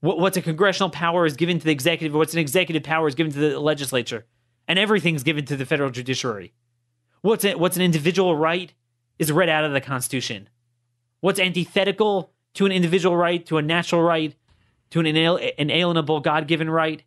What's 0.00 0.36
a 0.36 0.42
congressional 0.42 0.90
power 0.90 1.26
is 1.26 1.36
given 1.36 1.58
to 1.58 1.64
the 1.64 1.72
executive. 1.72 2.14
What's 2.14 2.32
an 2.32 2.38
executive 2.38 2.82
power 2.82 3.08
is 3.08 3.14
given 3.14 3.32
to 3.32 3.38
the 3.38 3.60
legislature. 3.60 4.26
And 4.66 4.78
everything's 4.78 5.22
given 5.22 5.44
to 5.46 5.56
the 5.56 5.66
federal 5.66 5.90
judiciary. 5.90 6.52
What's, 7.22 7.44
a, 7.44 7.54
what's 7.54 7.76
an 7.76 7.82
individual 7.82 8.36
right 8.36 8.72
is 9.18 9.32
read 9.32 9.48
out 9.48 9.64
of 9.64 9.72
the 9.72 9.80
Constitution. 9.80 10.48
What's 11.20 11.40
antithetical 11.40 12.32
to 12.54 12.66
an 12.66 12.72
individual 12.72 13.16
right, 13.16 13.44
to 13.46 13.58
a 13.58 13.62
natural 13.62 14.02
right, 14.02 14.34
to 14.90 15.00
an 15.00 15.06
inalienable 15.06 16.20
God 16.20 16.46
given 16.46 16.70
right 16.70 17.02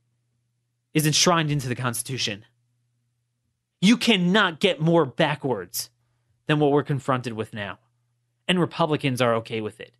is 0.93 1.07
enshrined 1.07 1.51
into 1.51 1.69
the 1.69 1.75
Constitution. 1.75 2.45
You 3.81 3.97
cannot 3.97 4.59
get 4.59 4.79
more 4.79 5.05
backwards 5.05 5.89
than 6.45 6.59
what 6.59 6.71
we're 6.71 6.83
confronted 6.83 7.33
with 7.33 7.53
now. 7.53 7.79
And 8.47 8.59
Republicans 8.59 9.21
are 9.21 9.33
okay 9.35 9.59
with 9.59 9.79
it. 9.79 9.93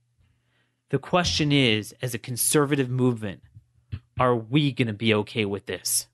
The 0.90 1.00
question 1.00 1.52
is, 1.52 1.96
as 2.02 2.14
a 2.14 2.20
conservative 2.20 2.90
movement, 2.90 3.42
are 4.20 4.36
we 4.36 4.72
going 4.72 4.88
to 4.88 4.94
be 4.94 5.14
okay 5.16 5.46
with 5.46 5.66
this? 5.66 6.08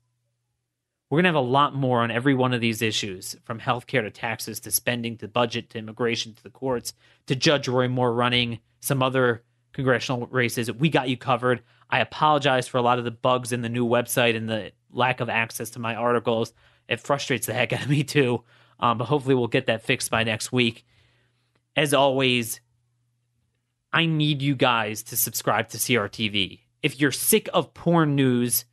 We're 1.10 1.16
going 1.16 1.24
to 1.24 1.28
have 1.28 1.34
a 1.36 1.40
lot 1.40 1.74
more 1.74 2.00
on 2.00 2.10
every 2.10 2.34
one 2.34 2.54
of 2.54 2.60
these 2.60 2.80
issues 2.80 3.36
from 3.44 3.60
healthcare 3.60 4.02
to 4.02 4.10
taxes 4.10 4.60
to 4.60 4.70
spending 4.70 5.16
to 5.18 5.28
budget 5.28 5.70
to 5.70 5.78
immigration 5.78 6.34
to 6.34 6.42
the 6.42 6.50
courts 6.50 6.92
to 7.26 7.34
Judge 7.34 7.66
Roy 7.66 7.88
Moore 7.88 8.12
running 8.12 8.60
some 8.80 9.02
other 9.02 9.42
congressional 9.72 10.26
races. 10.26 10.70
We 10.70 10.90
got 10.90 11.08
you 11.08 11.16
covered. 11.16 11.62
I 11.90 12.00
apologize 12.00 12.68
for 12.68 12.78
a 12.78 12.82
lot 12.82 12.98
of 12.98 13.04
the 13.04 13.10
bugs 13.10 13.52
in 13.52 13.62
the 13.62 13.68
new 13.68 13.86
website 13.86 14.36
and 14.36 14.48
the 14.48 14.72
lack 14.90 15.20
of 15.20 15.28
access 15.28 15.70
to 15.70 15.78
my 15.78 15.94
articles. 15.94 16.52
It 16.88 17.00
frustrates 17.00 17.46
the 17.46 17.54
heck 17.54 17.72
out 17.72 17.82
of 17.82 17.90
me 17.90 18.04
too. 18.04 18.44
Um, 18.80 18.98
but 18.98 19.06
hopefully 19.06 19.34
we'll 19.34 19.48
get 19.48 19.66
that 19.66 19.82
fixed 19.82 20.10
by 20.10 20.24
next 20.24 20.52
week. 20.52 20.84
as 21.76 21.94
always, 21.94 22.60
I 23.92 24.06
need 24.06 24.42
you 24.42 24.54
guys 24.54 25.02
to 25.04 25.16
subscribe 25.16 25.68
to 25.70 25.78
CRTV. 25.78 26.60
If 26.82 27.00
you're 27.00 27.12
sick 27.12 27.48
of 27.54 27.72
porn 27.74 28.14
news, 28.14 28.64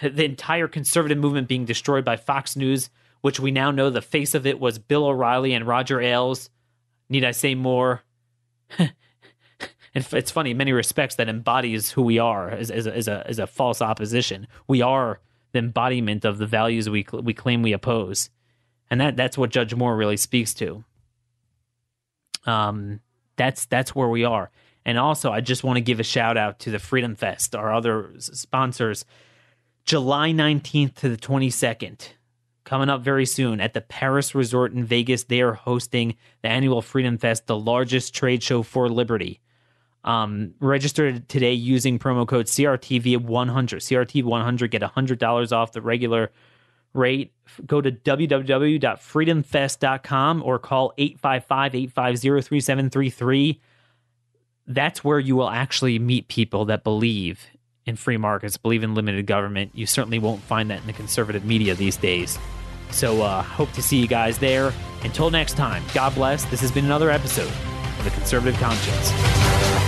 the 0.00 0.24
entire 0.24 0.68
conservative 0.68 1.18
movement 1.18 1.48
being 1.48 1.64
destroyed 1.64 2.04
by 2.04 2.16
Fox 2.16 2.56
News, 2.56 2.90
which 3.20 3.40
we 3.40 3.50
now 3.50 3.70
know 3.70 3.90
the 3.90 4.02
face 4.02 4.34
of 4.34 4.46
it 4.46 4.60
was 4.60 4.78
Bill 4.78 5.06
O'Reilly 5.06 5.52
and 5.52 5.66
Roger 5.66 6.00
Ailes. 6.00 6.50
Need 7.08 7.24
I 7.24 7.32
say 7.32 7.54
more? 7.54 8.02
it's 9.94 10.30
funny 10.30 10.52
in 10.52 10.56
many 10.56 10.72
respects 10.72 11.16
that 11.16 11.28
embodies 11.28 11.90
who 11.90 12.02
we 12.02 12.18
are 12.18 12.48
as, 12.48 12.70
as, 12.70 12.86
a, 12.86 12.96
as, 12.96 13.08
a, 13.08 13.24
as 13.26 13.38
a 13.38 13.46
false 13.46 13.82
opposition. 13.82 14.46
We 14.66 14.82
are 14.82 15.20
the 15.52 15.58
embodiment 15.58 16.24
of 16.24 16.38
the 16.38 16.46
values 16.46 16.88
we 16.88 17.06
we 17.12 17.34
claim 17.34 17.62
we 17.62 17.72
oppose, 17.72 18.30
and 18.90 19.00
that 19.00 19.16
that's 19.16 19.38
what 19.38 19.50
Judge 19.50 19.74
Moore 19.74 19.96
really 19.96 20.16
speaks 20.16 20.54
to. 20.54 20.84
Um, 22.46 23.00
that's 23.36 23.66
that's 23.66 23.94
where 23.94 24.08
we 24.08 24.24
are. 24.24 24.50
And 24.84 24.98
also, 24.98 25.30
I 25.30 25.40
just 25.40 25.62
want 25.62 25.76
to 25.76 25.82
give 25.82 26.00
a 26.00 26.04
shout 26.04 26.36
out 26.36 26.58
to 26.60 26.70
the 26.70 26.78
Freedom 26.78 27.14
Fest, 27.14 27.54
our 27.54 27.72
other 27.72 28.10
sponsors. 28.18 29.04
July 29.84 30.30
19th 30.30 30.94
to 30.94 31.08
the 31.08 31.16
22nd, 31.16 32.08
coming 32.64 32.88
up 32.88 33.02
very 33.02 33.26
soon 33.26 33.60
at 33.60 33.74
the 33.74 33.80
Paris 33.80 34.34
Resort 34.34 34.72
in 34.72 34.84
Vegas. 34.84 35.24
They 35.24 35.40
are 35.40 35.54
hosting 35.54 36.16
the 36.42 36.48
annual 36.48 36.82
Freedom 36.82 37.18
Fest, 37.18 37.46
the 37.46 37.58
largest 37.58 38.14
trade 38.14 38.42
show 38.42 38.62
for 38.62 38.88
liberty. 38.88 39.40
Um, 40.04 40.54
registered 40.58 41.28
today 41.28 41.52
using 41.52 41.98
promo 41.98 42.26
code 42.26 42.46
CRTV100. 42.46 43.24
CRTV100 43.24 44.70
get 44.70 44.82
$100 44.82 45.52
off 45.52 45.72
the 45.72 45.80
regular 45.80 46.32
rate. 46.94 47.32
Go 47.66 47.80
to 47.80 47.92
www.freedomfest.com 47.92 50.42
or 50.42 50.58
call 50.58 50.92
855 50.98 51.74
850 51.74 52.42
3733. 52.42 53.60
That's 54.66 55.04
where 55.04 55.18
you 55.18 55.36
will 55.36 55.50
actually 55.50 55.98
meet 55.98 56.28
people 56.28 56.66
that 56.66 56.84
believe 56.84 57.46
in 57.84 57.96
free 57.96 58.16
markets, 58.16 58.56
believe 58.56 58.84
in 58.84 58.94
limited 58.94 59.26
government. 59.26 59.72
You 59.74 59.86
certainly 59.86 60.18
won't 60.18 60.42
find 60.42 60.70
that 60.70 60.80
in 60.80 60.86
the 60.86 60.92
conservative 60.92 61.44
media 61.44 61.74
these 61.74 61.96
days. 61.96 62.38
So, 62.90 63.22
uh, 63.22 63.42
hope 63.42 63.72
to 63.72 63.82
see 63.82 63.98
you 63.98 64.06
guys 64.06 64.38
there. 64.38 64.72
Until 65.02 65.30
next 65.30 65.56
time, 65.56 65.82
God 65.94 66.14
bless. 66.14 66.44
This 66.44 66.60
has 66.60 66.70
been 66.70 66.84
another 66.84 67.10
episode 67.10 67.48
of 67.48 68.04
The 68.04 68.10
Conservative 68.10 68.58
Conscience. 68.60 69.81